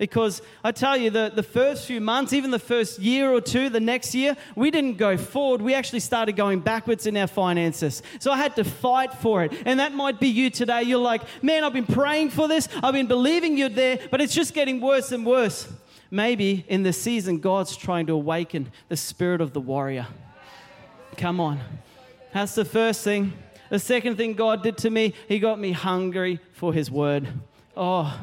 Because 0.03 0.43
I 0.65 0.73
tell 0.73 0.97
you, 0.97 1.11
the, 1.11 1.31
the 1.33 1.45
first 1.45 1.87
few 1.87 2.01
months, 2.01 2.33
even 2.33 2.51
the 2.51 2.59
first 2.59 2.99
year 2.99 3.31
or 3.31 3.41
two, 3.41 3.69
the 3.69 3.79
next 3.79 4.17
year, 4.17 4.37
we 4.57 4.73
didn't 4.73 4.95
go 4.95 5.17
forward. 5.17 5.63
We 5.63 5.75
actually 5.75 6.01
started 6.01 6.35
going 6.35 6.59
backwards 6.59 7.07
in 7.07 7.17
our 7.17 7.29
finances. 7.29 8.03
So 8.19 8.33
I 8.33 8.37
had 8.37 8.57
to 8.57 8.65
fight 8.65 9.15
for 9.15 9.45
it. 9.45 9.53
And 9.65 9.79
that 9.79 9.95
might 9.95 10.19
be 10.19 10.27
you 10.27 10.51
today. 10.51 10.83
You're 10.83 10.99
like, 10.99 11.23
man, 11.41 11.63
I've 11.63 11.73
been 11.73 11.87
praying 11.87 12.31
for 12.31 12.49
this, 12.49 12.69
I've 12.83 12.95
been 12.95 13.07
believing 13.07 13.57
you're 13.57 13.69
there, 13.69 14.01
but 14.11 14.21
it's 14.21 14.35
just 14.35 14.55
getting 14.55 14.81
worse 14.81 15.13
and 15.13 15.25
worse. 15.25 15.73
Maybe 16.11 16.65
in 16.67 16.83
this 16.83 17.01
season, 17.01 17.39
God's 17.39 17.77
trying 17.77 18.07
to 18.07 18.15
awaken 18.15 18.73
the 18.89 18.97
spirit 18.97 19.41
of 19.41 19.53
the 19.53 19.61
warrior. 19.61 20.09
Come 21.17 21.39
on. 21.39 21.61
That's 22.35 22.57
the 22.57 22.65
first 22.65 23.05
thing. 23.05 23.35
The 23.71 23.79
second 23.79 24.17
thing 24.17 24.35
God 24.35 24.65
did 24.65 24.79
to 24.79 24.91
me, 24.91 25.15
He 25.29 25.39
got 25.39 25.61
me 25.61 25.71
hungry 25.71 26.41
for 26.55 26.73
His 26.73 26.91
word. 26.91 27.29
Oh, 27.77 28.19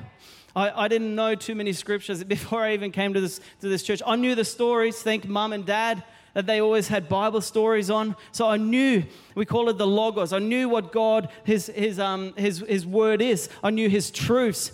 I, 0.55 0.85
I 0.85 0.87
didn't 0.87 1.15
know 1.15 1.35
too 1.35 1.55
many 1.55 1.73
scriptures 1.73 2.23
before 2.35 2.61
I 2.61 2.73
even 2.73 2.91
came 2.91 3.13
to 3.13 3.21
this, 3.21 3.39
to 3.61 3.69
this 3.69 3.83
church. 3.83 4.01
I 4.05 4.15
knew 4.15 4.35
the 4.35 4.45
stories, 4.45 5.01
thank 5.01 5.27
mum 5.27 5.53
and 5.53 5.65
dad, 5.65 6.03
that 6.33 6.45
they 6.45 6.61
always 6.61 6.87
had 6.87 7.09
Bible 7.09 7.41
stories 7.41 7.89
on. 7.89 8.15
So 8.31 8.47
I 8.47 8.57
knew, 8.57 9.03
we 9.35 9.45
call 9.45 9.69
it 9.69 9.77
the 9.77 9.87
Logos. 9.87 10.31
I 10.31 10.39
knew 10.39 10.69
what 10.69 10.91
God, 10.91 11.29
His, 11.43 11.67
his, 11.67 11.99
um, 11.99 12.33
his, 12.35 12.59
his 12.59 12.85
word 12.85 13.21
is. 13.21 13.49
I 13.63 13.71
knew 13.71 13.89
His 13.89 14.11
truths. 14.11 14.71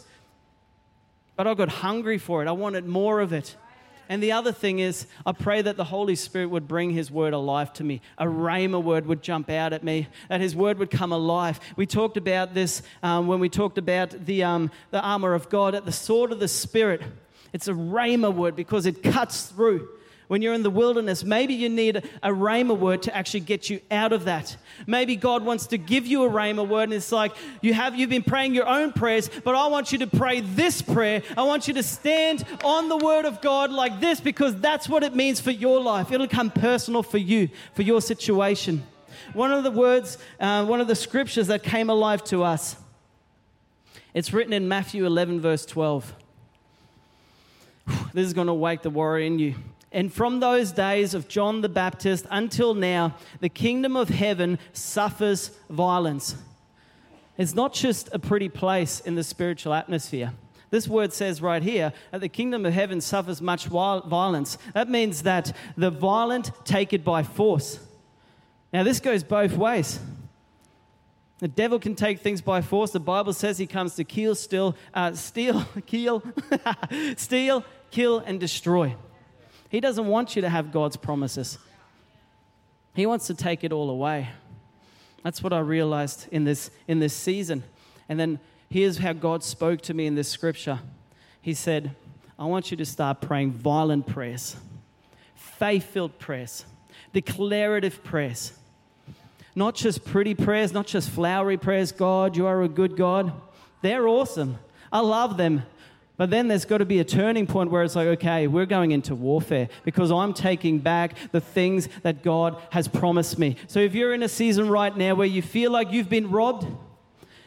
But 1.36 1.48
I 1.48 1.54
got 1.54 1.70
hungry 1.70 2.18
for 2.18 2.42
it. 2.42 2.48
I 2.48 2.54
wanted 2.54 2.86
more 2.86 3.20
of 3.20 3.34
it. 3.34 3.56
And 4.08 4.22
the 4.22 4.32
other 4.32 4.52
thing 4.52 4.80
is, 4.80 5.08
I 5.26 5.32
pray 5.32 5.62
that 5.62 5.78
the 5.78 5.84
Holy 5.84 6.16
Spirit 6.16 6.50
would 6.50 6.68
bring 6.68 6.92
His 6.92 7.10
word 7.10 7.34
alive 7.34 7.74
to 7.74 7.84
me. 7.84 8.02
A 8.18 8.26
rhema 8.26 8.82
word 8.82 9.06
would 9.08 9.22
jump 9.22 9.50
out 9.50 9.74
at 9.74 9.84
me, 9.84 10.08
that 10.30 10.42
His 10.42 10.56
word 10.56 10.78
would 10.80 10.92
come 10.92 11.12
alive. 11.12 11.60
We 11.76 11.86
talked 11.86 12.18
about 12.18 12.54
this 12.54 12.82
um, 13.04 13.28
when 13.28 13.40
we 13.40 13.50
talked 13.50 13.78
about 13.78 14.12
the, 14.26 14.44
um, 14.44 14.72
the 14.92 15.02
armor 15.02 15.34
of 15.34 15.50
God 15.50 15.76
at 15.76 15.86
the 15.86 15.92
sword 15.92 16.32
of 16.32 16.40
the 16.40 16.48
Spirit. 16.48 17.02
It's 17.54 17.68
a 17.68 17.74
rhema 17.74 18.34
word 18.34 18.56
because 18.56 18.86
it 18.86 19.02
cuts 19.02 19.48
through 19.48 19.88
when 20.28 20.42
you're 20.42 20.54
in 20.54 20.64
the 20.64 20.70
wilderness, 20.70 21.24
maybe 21.24 21.54
you 21.54 21.70
need 21.70 21.98
a 22.24 22.30
rhema 22.30 22.78
word 22.78 23.04
to 23.04 23.16
actually 23.16 23.42
get 23.42 23.70
you 23.70 23.80
out 23.92 24.12
of 24.12 24.26
that. 24.26 24.58
Maybe 24.88 25.16
God 25.16 25.44
wants 25.44 25.68
to 25.68 25.78
give 25.78 26.08
you 26.08 26.24
a 26.24 26.30
rhema 26.30 26.68
word, 26.68 26.84
and 26.84 26.94
it's 26.94 27.12
like 27.12 27.34
you 27.62 27.74
have 27.74 27.96
you've 27.96 28.10
been 28.10 28.24
praying 28.24 28.56
your 28.56 28.68
own 28.68 28.92
prayers, 28.92 29.30
but 29.44 29.56
I 29.56 29.68
want 29.68 29.92
you 29.92 30.00
to 30.00 30.08
pray 30.08 30.42
this 30.42 30.82
prayer. 30.82 31.22
I 31.38 31.44
want 31.44 31.68
you 31.68 31.74
to 31.76 31.84
stand 31.84 32.44
on 32.64 32.90
the 32.90 32.98
word 32.98 33.26
of 33.26 33.42
God 33.42 33.72
like 33.72 34.00
this 34.00 34.20
because 34.20 34.56
that's 34.60 34.90
what 34.90 35.04
it 35.04 35.16
means 35.16 35.40
for 35.40 35.52
your 35.52 35.80
life. 35.82 36.12
It'll 36.12 36.28
come 36.28 36.50
personal 36.50 37.04
for 37.04 37.18
you, 37.18 37.50
for 37.74 37.84
your 37.84 38.02
situation. 38.02 38.84
One 39.34 39.52
of 39.52 39.64
the 39.64 39.72
words, 39.72 40.18
uh, 40.40 40.66
one 40.66 40.82
of 40.82 40.88
the 40.88 40.96
scriptures 40.96 41.48
that 41.48 41.64
came 41.64 41.90
alive 41.90 42.24
to 42.26 42.44
us. 42.44 42.76
It's 44.14 44.32
written 44.32 44.54
in 44.54 44.68
Matthew 44.68 45.06
11, 45.06 45.42
verse 45.42 45.66
12. 45.66 46.16
This 48.14 48.26
is 48.26 48.34
going 48.34 48.48
to 48.48 48.54
wake 48.54 48.82
the 48.82 48.90
warrior 48.90 49.26
in 49.26 49.40
you. 49.40 49.56
And 49.96 50.12
from 50.12 50.42
those 50.42 50.74
days 50.74 51.14
of 51.14 51.30
John 51.30 51.62
the 51.62 51.70
Baptist 51.70 52.26
until 52.30 52.74
now, 52.74 53.16
the 53.40 53.48
kingdom 53.48 53.96
of 53.96 54.10
heaven 54.10 54.60
suffers 54.74 55.52
violence. 55.70 56.36
It's 57.38 57.56
not 57.56 57.74
just 57.74 58.10
a 58.12 58.20
pretty 58.20 58.50
place 58.50 59.00
in 59.00 59.16
the 59.16 59.24
spiritual 59.24 59.74
atmosphere. 59.74 60.34
This 60.70 60.86
word 60.86 61.14
says 61.14 61.42
right 61.42 61.64
here 61.64 61.94
that 62.12 62.20
the 62.20 62.28
kingdom 62.28 62.66
of 62.66 62.74
heaven 62.74 63.00
suffers 63.00 63.42
much 63.42 63.68
violence. 63.68 64.58
That 64.74 64.90
means 64.90 65.24
that 65.24 65.56
the 65.78 65.92
violent 65.92 66.52
take 66.66 66.92
it 66.92 67.06
by 67.06 67.24
force. 67.24 67.80
Now, 68.74 68.84
this 68.84 69.00
goes 69.00 69.24
both 69.24 69.56
ways. 69.56 70.02
The 71.40 71.48
devil 71.48 71.80
can 71.80 71.96
take 71.96 72.20
things 72.20 72.42
by 72.42 72.62
force. 72.62 72.92
The 72.92 73.00
Bible 73.00 73.32
says 73.32 73.58
he 73.58 73.68
comes 73.68 73.96
to 73.96 74.04
kill, 74.04 74.36
steal, 74.36 74.76
uh, 74.94 75.14
steal, 75.14 75.66
kill, 75.86 76.22
steal, 77.16 77.64
kill, 77.92 78.20
and 78.20 78.42
destroy. 78.42 78.94
He 79.76 79.82
doesn't 79.82 80.08
want 80.08 80.38
you 80.38 80.42
to 80.42 80.48
have 80.48 80.72
God's 80.72 80.96
promises, 80.96 81.58
He 82.94 83.06
wants 83.06 83.28
to 83.28 83.34
take 83.34 83.66
it 83.66 83.74
all 83.74 83.90
away. 83.90 84.30
That's 85.22 85.44
what 85.44 85.52
I 85.52 85.60
realized 85.60 86.28
in 86.32 86.46
this, 86.46 86.72
in 86.88 87.00
this 87.00 87.14
season. 87.14 87.62
And 88.08 88.18
then 88.18 88.40
here's 88.70 89.00
how 89.00 89.12
God 89.12 89.44
spoke 89.44 89.82
to 89.82 89.94
me 89.94 90.06
in 90.06 90.16
this 90.16 90.30
scripture 90.30 90.80
He 91.42 91.54
said, 91.54 91.94
I 92.40 92.46
want 92.46 92.72
you 92.72 92.78
to 92.78 92.86
start 92.86 93.20
praying 93.20 93.52
violent 93.52 94.08
prayers, 94.08 94.56
faith 95.36 95.84
filled 95.84 96.20
prayers, 96.20 96.64
declarative 97.12 98.02
prayers. 98.02 98.54
Not 99.56 99.76
just 99.76 100.06
pretty 100.06 100.36
prayers, 100.36 100.72
not 100.72 100.88
just 100.88 101.10
flowery 101.10 101.58
prayers, 101.58 101.92
God, 101.92 102.38
you 102.38 102.48
are 102.48 102.62
a 102.62 102.70
good 102.70 102.96
God. 102.96 103.34
They're 103.82 104.08
awesome. 104.08 104.58
I 104.90 105.02
love 105.02 105.36
them. 105.36 105.64
But 106.18 106.30
then 106.30 106.48
there's 106.48 106.66
got 106.66 106.78
to 106.78 106.86
be 106.86 107.00
a 107.00 107.04
turning 107.04 107.46
point 107.46 107.72
where 107.72 107.84
it's 107.84 107.96
like, 107.96 108.08
okay, 108.08 108.48
we're 108.48 108.66
going 108.66 108.92
into 108.92 109.16
warfare 109.16 109.68
because 109.84 110.12
I'm 110.12 110.34
taking 110.34 110.80
back 110.80 111.16
the 111.32 111.42
things 111.42 111.90
that 112.04 112.24
God 112.24 112.62
has 112.70 112.88
promised 112.88 113.38
me. 113.38 113.58
So 113.68 113.80
if 113.80 113.94
you're 113.94 114.14
in 114.14 114.24
a 114.24 114.30
season 114.30 114.70
right 114.70 114.96
now 114.96 115.16
where 115.16 115.28
you 115.28 115.42
feel 115.42 115.72
like 115.72 115.92
you've 115.92 116.10
been 116.10 116.32
robbed, 116.32 116.68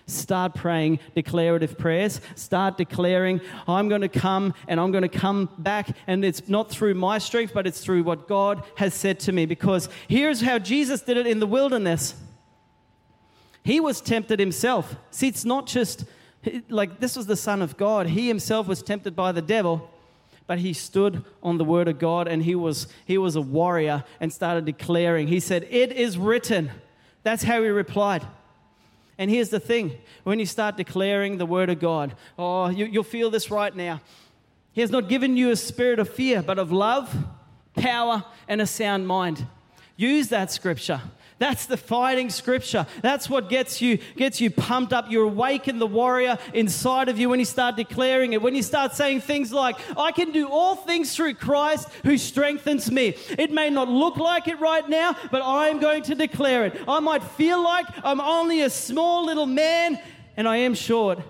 start 0.09 0.55
praying 0.55 0.99
declarative 1.15 1.79
prayers. 1.79 2.21
Start 2.35 2.77
declaring, 2.77 3.41
I'm 3.67 3.89
going 3.89 4.01
to 4.01 4.09
come 4.09 4.55
and 4.67 4.81
I'm 4.81 4.91
going 4.91 5.03
to 5.03 5.09
come 5.09 5.49
back. 5.59 5.89
And 6.07 6.25
it's 6.25 6.49
not 6.49 6.71
through 6.71 6.95
my 6.95 7.19
strength, 7.19 7.53
but 7.55 7.67
it's 7.67 7.81
through 7.81 8.03
what 8.03 8.29
God 8.29 8.65
has 8.77 8.95
said 8.95 9.21
to 9.21 9.33
me. 9.33 9.47
Because 9.47 9.89
here's 10.09 10.41
how 10.41 10.59
Jesus 10.59 11.03
did 11.03 11.17
it 11.17 11.27
in 11.27 11.41
the 11.41 11.47
wilderness 11.47 12.15
He 13.63 13.81
was 13.81 14.01
tempted 14.01 14.41
himself. 14.41 14.97
See, 15.11 15.29
it's 15.29 15.45
not 15.45 15.67
just 15.67 16.05
like 16.69 17.01
this 17.01 17.17
was 17.17 17.27
the 17.27 17.37
Son 17.37 17.63
of 17.63 17.77
God. 17.77 18.07
He 18.07 18.29
himself 18.29 18.67
was 18.67 18.83
tempted 18.83 19.15
by 19.17 19.33
the 19.33 19.43
devil, 19.43 19.91
but 20.47 20.59
he 20.59 20.73
stood 20.73 21.25
on 21.43 21.59
the 21.59 21.65
word 21.65 21.89
of 21.89 21.99
God 21.99 22.29
and 22.29 22.43
he 22.43 22.55
was, 22.55 22.89
he 23.05 23.19
was 23.19 23.37
a 23.37 23.41
warrior 23.41 24.05
and 24.21 24.33
started 24.33 24.65
declaring. 24.65 25.29
He 25.29 25.41
said, 25.41 25.67
It 25.71 25.93
is 25.93 26.17
written. 26.17 26.71
That's 27.23 27.43
how 27.43 27.63
he 27.63 27.69
replied. 27.69 28.27
And 29.19 29.31
here's 29.31 29.51
the 29.51 29.61
thing 29.61 29.99
when 30.23 30.39
you 30.39 30.47
start 30.47 30.77
declaring 30.77 31.39
the 31.39 31.47
word 31.47 31.71
of 31.71 31.81
God, 31.81 32.15
oh, 32.39 32.69
you, 32.69 32.87
you'll 32.87 33.03
feel 33.03 33.31
this 33.31 33.51
right 33.51 33.75
now. 33.75 34.01
He 34.73 34.81
has 34.81 34.91
not 34.91 35.09
given 35.09 35.37
you 35.37 35.51
a 35.51 35.57
spirit 35.57 35.99
of 35.99 36.09
fear, 36.09 36.41
but 36.41 36.59
of 36.59 36.71
love, 36.71 37.15
power, 37.75 38.25
and 38.47 38.61
a 38.61 38.67
sound 38.67 39.09
mind. 39.09 39.45
Use 39.97 40.29
that 40.29 40.53
scripture. 40.53 41.01
That's 41.39 41.67
the 41.67 41.77
fighting 41.77 42.31
scripture. 42.31 42.87
That's 43.01 43.31
what 43.31 43.49
gets 43.49 43.81
you 43.81 43.99
gets 44.17 44.41
you 44.41 44.51
pumped 44.51 44.93
up. 44.93 45.11
You 45.11 45.23
awaken 45.23 45.79
the 45.79 45.87
warrior 45.87 46.37
inside 46.53 47.09
of 47.09 47.19
you 47.19 47.29
when 47.29 47.39
you 47.39 47.45
start 47.45 47.77
declaring 47.77 48.33
it. 48.33 48.43
When 48.43 48.57
you 48.57 48.63
start 48.63 48.95
saying 48.95 49.21
things 49.21 49.53
like, 49.53 49.77
"I 49.97 50.11
can 50.11 50.33
do 50.33 50.49
all 50.49 50.75
things 50.75 51.15
through 51.15 51.35
Christ 51.35 51.89
who 52.05 52.19
strengthens 52.19 52.91
me." 52.91 53.15
It 53.39 53.53
may 53.53 53.71
not 53.71 53.89
look 53.89 54.17
like 54.17 54.49
it 54.49 54.59
right 54.59 54.89
now, 54.89 55.15
but 55.31 55.43
I 55.43 55.69
am 55.69 55.79
going 55.79 56.03
to 56.05 56.15
declare 56.17 56.65
it. 56.67 56.81
I 56.89 56.99
might 56.99 57.23
feel 57.23 57.63
like 57.63 57.87
I'm 58.03 58.21
only 58.21 58.63
a 58.63 58.71
small 58.71 59.25
little 59.25 59.47
man 59.47 60.01
and 60.37 60.49
I 60.49 60.59
am 60.59 60.75
short. 60.75 61.21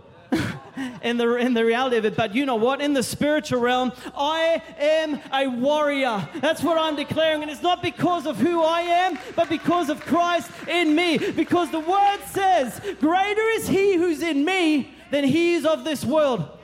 In 1.02 1.16
the, 1.16 1.36
in 1.36 1.54
the 1.54 1.64
reality 1.64 1.96
of 1.96 2.04
it. 2.04 2.16
But 2.16 2.34
you 2.34 2.46
know 2.46 2.56
what? 2.56 2.80
In 2.80 2.92
the 2.92 3.02
spiritual 3.02 3.60
realm, 3.60 3.92
I 4.14 4.62
am 4.78 5.20
a 5.32 5.46
warrior. 5.48 6.28
That's 6.36 6.62
what 6.62 6.78
I'm 6.78 6.96
declaring. 6.96 7.42
And 7.42 7.50
it's 7.50 7.62
not 7.62 7.82
because 7.82 8.26
of 8.26 8.36
who 8.36 8.62
I 8.62 8.80
am, 8.80 9.18
but 9.36 9.48
because 9.48 9.88
of 9.88 10.00
Christ 10.00 10.50
in 10.68 10.94
me. 10.94 11.18
Because 11.18 11.70
the 11.70 11.80
word 11.80 12.18
says, 12.26 12.80
Greater 13.00 13.48
is 13.56 13.68
he 13.68 13.96
who's 13.96 14.22
in 14.22 14.44
me 14.44 14.94
than 15.10 15.24
he 15.24 15.54
is 15.54 15.64
of 15.64 15.84
this 15.84 16.04
world. 16.04 16.57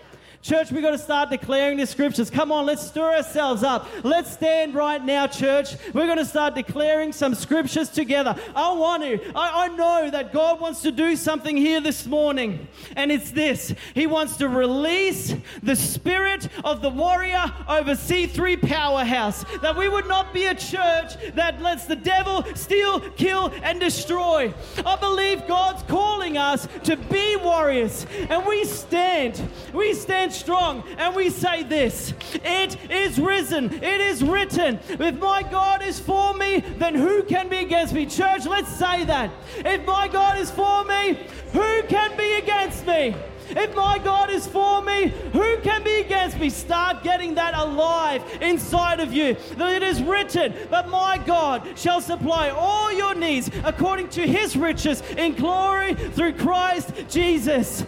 Church, 0.45 0.71
we've 0.71 0.83
got 0.83 0.91
to 0.91 0.99
start 0.99 1.31
declaring 1.31 1.79
the 1.79 1.87
scriptures. 1.87 2.29
Come 2.29 2.53
on, 2.53 2.67
let's 2.67 2.87
stir 2.87 3.15
ourselves 3.15 3.63
up. 3.63 3.89
Let's 4.03 4.31
stand 4.31 4.75
right 4.75 5.03
now, 5.03 5.27
church. 5.27 5.75
We're 5.95 6.05
going 6.05 6.19
to 6.19 6.27
start 6.27 6.55
declaring 6.55 7.15
some 7.15 7.35
scriptures 7.35 7.89
together. 7.89 8.37
I 8.55 8.71
want 8.73 9.05
to. 9.05 9.27
I, 9.35 9.65
I 9.65 9.69
know 9.69 10.11
that 10.11 10.35
God 10.35 10.61
wants 10.61 10.83
to 10.83 10.93
do 10.93 11.17
something 11.17 11.57
here 11.57 11.81
this 11.81 12.05
morning, 12.05 12.69
and 12.95 13.11
it's 13.11 13.31
this 13.31 13.75
He 13.95 14.07
wants 14.07 14.37
to 14.37 14.51
release 14.51 15.35
the 15.63 15.75
spirit 15.75 16.51
of 16.63 16.83
the 16.83 16.91
warrior 16.91 17.51
over 17.67 17.93
C3 17.93 18.61
Powerhouse. 18.69 19.47
That 19.63 19.79
we 19.79 19.89
would 19.89 20.09
not 20.09 20.35
be 20.35 20.45
a 20.45 20.55
church 20.55 21.15
that 21.33 21.63
lets 21.63 21.87
the 21.87 21.97
devil 21.97 22.45
steal, 22.55 23.01
kill, 23.13 23.51
and 23.63 23.81
destroy. 23.81 24.53
I 24.85 24.97
believe 24.97 25.47
God's 25.49 25.85
calling 25.85 26.37
us 26.37 26.69
to 26.83 26.97
be 26.97 27.37
warriors, 27.37 28.05
and 28.29 28.45
we 28.45 28.67
stand. 28.67 29.41
We 29.73 29.95
stand 29.95 30.34
strong 30.35 30.85
and 30.99 31.15
we 31.15 31.31
say 31.31 31.63
this 31.63 32.13
It 32.45 32.91
is 32.91 33.19
risen, 33.19 33.73
it 33.73 34.01
is 34.01 34.23
written. 34.23 34.79
If 34.89 35.19
my 35.19 35.43
God 35.43 35.83
is 35.83 35.99
for 35.99 36.35
me, 36.35 36.61
then 36.79 36.95
who 36.95 37.23
can 37.23 37.49
be 37.49 37.59
against 37.59 37.95
me? 37.95 38.07
Church, 38.07 38.47
let's 38.47 38.75
say 38.77 39.05
that. 39.05 39.31
If 39.59 39.87
my 39.87 40.09
God 40.09 40.39
is 40.39 40.51
for 40.51 40.85
me, 40.85 41.19
who 41.53 41.83
can 41.85 42.17
be 42.17 42.35
against 42.35 42.87
me? 42.87 43.15
If 43.51 43.75
my 43.75 43.99
God 43.99 44.31
is 44.31 44.47
for 44.47 44.83
me, 44.83 45.09
who 45.33 45.59
can 45.59 45.83
be 45.83 46.01
against 46.01 46.39
me? 46.39 46.51
Start 46.51 47.03
getting 47.03 47.35
that 47.35 47.55
alive 47.55 48.23
inside 48.41 49.01
of 49.01 49.13
you. 49.13 49.37
That 49.57 49.73
it 49.73 49.83
is 49.83 50.03
written, 50.03 50.55
but 50.71 50.89
my 50.89 51.19
God 51.19 51.79
shall 51.79 52.01
supply 52.01 52.51
all 52.51 52.93
your 52.93 53.15
needs 53.15 53.51
according 53.65 54.09
to 54.11 54.27
his 54.27 54.57
riches 54.57 55.03
in 55.17 55.35
glory 55.35 55.95
through 55.95 56.35
Christ 56.35 56.93
Jesus. 57.09 57.85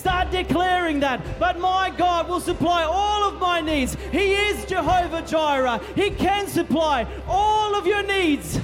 Start 0.00 0.30
declaring 0.30 1.00
that. 1.00 1.38
But 1.38 1.60
my 1.60 1.90
God 1.90 2.26
will 2.26 2.40
supply 2.40 2.84
all 2.84 3.28
of 3.28 3.38
my 3.38 3.60
needs. 3.60 3.98
He 4.10 4.32
is 4.32 4.64
Jehovah 4.64 5.20
Jireh. 5.20 5.78
He 5.94 6.08
can 6.08 6.46
supply 6.46 7.06
all 7.28 7.74
of 7.74 7.86
your 7.86 8.02
needs. 8.02 8.58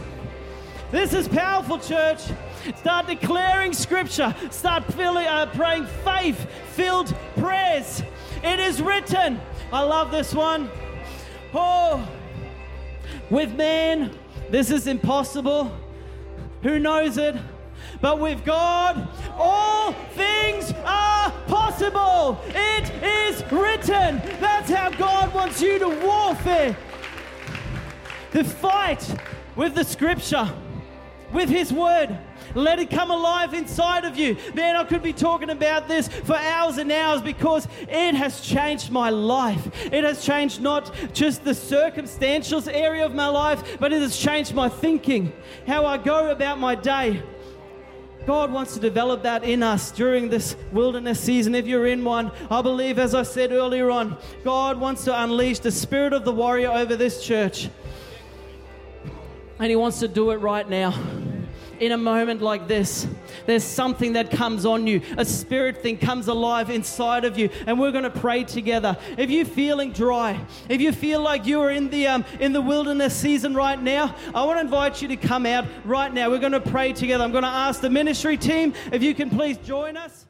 This 0.91 1.13
is 1.13 1.29
powerful, 1.29 1.79
church. 1.79 2.23
Start 2.77 3.07
declaring 3.07 3.75
scripture. 3.75 4.35
Start 4.51 4.85
filling, 4.95 5.27
uh, 5.27 5.45
praying 5.55 5.85
faith 6.07 6.49
filled 6.73 7.15
prayers. 7.37 8.03
It 8.43 8.59
is 8.59 8.81
written. 8.81 9.39
I 9.71 9.83
love 9.83 10.11
this 10.11 10.33
one. 10.33 10.71
Oh, 11.53 12.09
with 13.29 13.55
man, 13.55 14.11
this 14.49 14.71
is 14.71 14.87
impossible. 14.87 15.71
Who 16.63 16.79
knows 16.79 17.19
it? 17.19 17.37
But 18.01 18.21
with 18.21 18.45
God, 18.45 19.09
all 19.37 19.93
things 20.15 20.73
are 20.85 21.31
possible. 21.47 22.39
It 22.49 22.91
is 23.03 23.43
written. 23.51 24.21
That's 24.41 24.71
how 24.71 24.91
God 24.91 25.35
wants 25.35 25.61
you 25.63 25.79
to 25.79 25.89
warfare. 25.89 26.77
The 28.33 28.45
fight 28.45 29.15
with 29.55 29.75
the 29.75 29.85
scripture, 29.85 30.49
with 31.33 31.49
His 31.49 31.73
word. 31.73 32.19
Let 32.55 32.79
it 32.79 32.89
come 32.89 33.11
alive 33.11 33.53
inside 33.53 34.05
of 34.05 34.17
you. 34.17 34.37
Man, 34.55 34.77
I 34.77 34.85
could 34.85 35.03
be 35.03 35.13
talking 35.13 35.51
about 35.51 35.89
this 35.89 36.09
for 36.09 36.37
hours 36.37 36.79
and 36.79 36.91
hours 36.91 37.21
because 37.21 37.69
it 37.83 38.15
has 38.15 38.41
changed 38.41 38.91
my 38.91 39.11
life. 39.11 39.69
It 39.93 40.05
has 40.05 40.25
changed 40.25 40.63
not 40.63 40.95
just 41.13 41.45
the 41.45 41.55
circumstantial 41.55 42.63
area 42.69 43.05
of 43.05 43.15
my 43.15 43.29
life, 43.29 43.79
but 43.79 43.93
it 43.93 44.01
has 44.01 44.17
changed 44.17 44.55
my 44.55 44.71
thinking, 44.71 45.33
how 45.67 45.85
I 45.85 45.99
go 45.99 46.31
about 46.31 46.59
my 46.59 46.75
day. 46.75 47.23
God 48.27 48.53
wants 48.53 48.75
to 48.75 48.81
develop 48.81 49.23
that 49.23 49.45
in 49.45 49.63
us 49.63 49.93
during 49.93 50.29
this 50.29 50.57
wilderness 50.73 51.21
season. 51.21 51.55
If 51.55 51.67
you're 51.67 51.87
in 51.87 52.05
one, 52.05 52.33
I 52.51 52.61
believe, 52.61 52.99
as 52.99 53.15
I 53.15 53.23
said 53.23 53.53
earlier 53.53 53.91
on, 53.91 54.17
God 54.43 54.81
wants 54.81 55.05
to 55.05 55.23
unleash 55.23 55.61
the 55.61 55.71
spirit 55.71 56.13
of 56.13 56.25
the 56.25 56.33
warrior 56.33 56.71
over 56.71 56.97
this 56.97 57.25
church. 57.25 57.71
And 59.59 59.71
He 59.71 59.77
wants 59.77 60.01
to 60.01 60.09
do 60.09 60.33
it 60.33 60.37
right 60.37 60.69
now 60.69 60.93
in 61.81 61.93
a 61.93 61.97
moment 61.97 62.43
like 62.43 62.69
this, 62.69 63.07
there's 63.47 63.65
something 63.65 64.15
that 64.15 64.31
comes 64.31 64.67
on 64.67 64.87
you. 64.87 65.01
A 65.17 65.25
spirit 65.25 65.83
thing 65.83 65.99
comes 65.99 66.29
alive 66.29 66.71
inside 66.71 67.25
of 67.25 67.39
you, 67.39 67.49
and 67.67 67.79
we're 67.79 67.93
going 67.93 68.05
to 68.05 68.11
pray 68.11 68.45
together. 68.45 68.97
If 69.17 69.31
you're 69.31 69.45
feeling 69.45 69.93
dry, 69.93 70.41
if 70.69 70.81
you 70.81 70.93
feel 70.93 71.21
like 71.21 71.47
you 71.47 71.61
are 71.61 71.71
in 71.71 71.91
the 71.91 72.07
um, 72.09 72.25
in 72.41 72.53
the 72.53 72.61
wilderness 72.61 73.15
season 73.15 73.55
right 73.55 73.81
now, 73.81 74.15
I 74.35 74.45
want 74.45 74.59
to 74.59 74.63
invite 74.63 75.03
you 75.03 75.09
to 75.09 75.17
come 75.17 75.47
out 75.47 75.67
right 75.85 76.13
now. 76.13 76.31
We're 76.31 76.39
going 76.39 76.53
to 76.53 76.61
pray 76.61 76.93
together. 76.93 77.25
I'm 77.25 77.33
going 77.33 77.45
to 77.45 77.49
ask 77.49 77.81
the 77.81 77.91
ministry 77.91 78.37
team 78.37 78.75
if 78.93 79.03
you 79.03 79.15
can 79.15 79.31
please 79.31 79.59
join 79.59 79.97
us. 79.97 80.26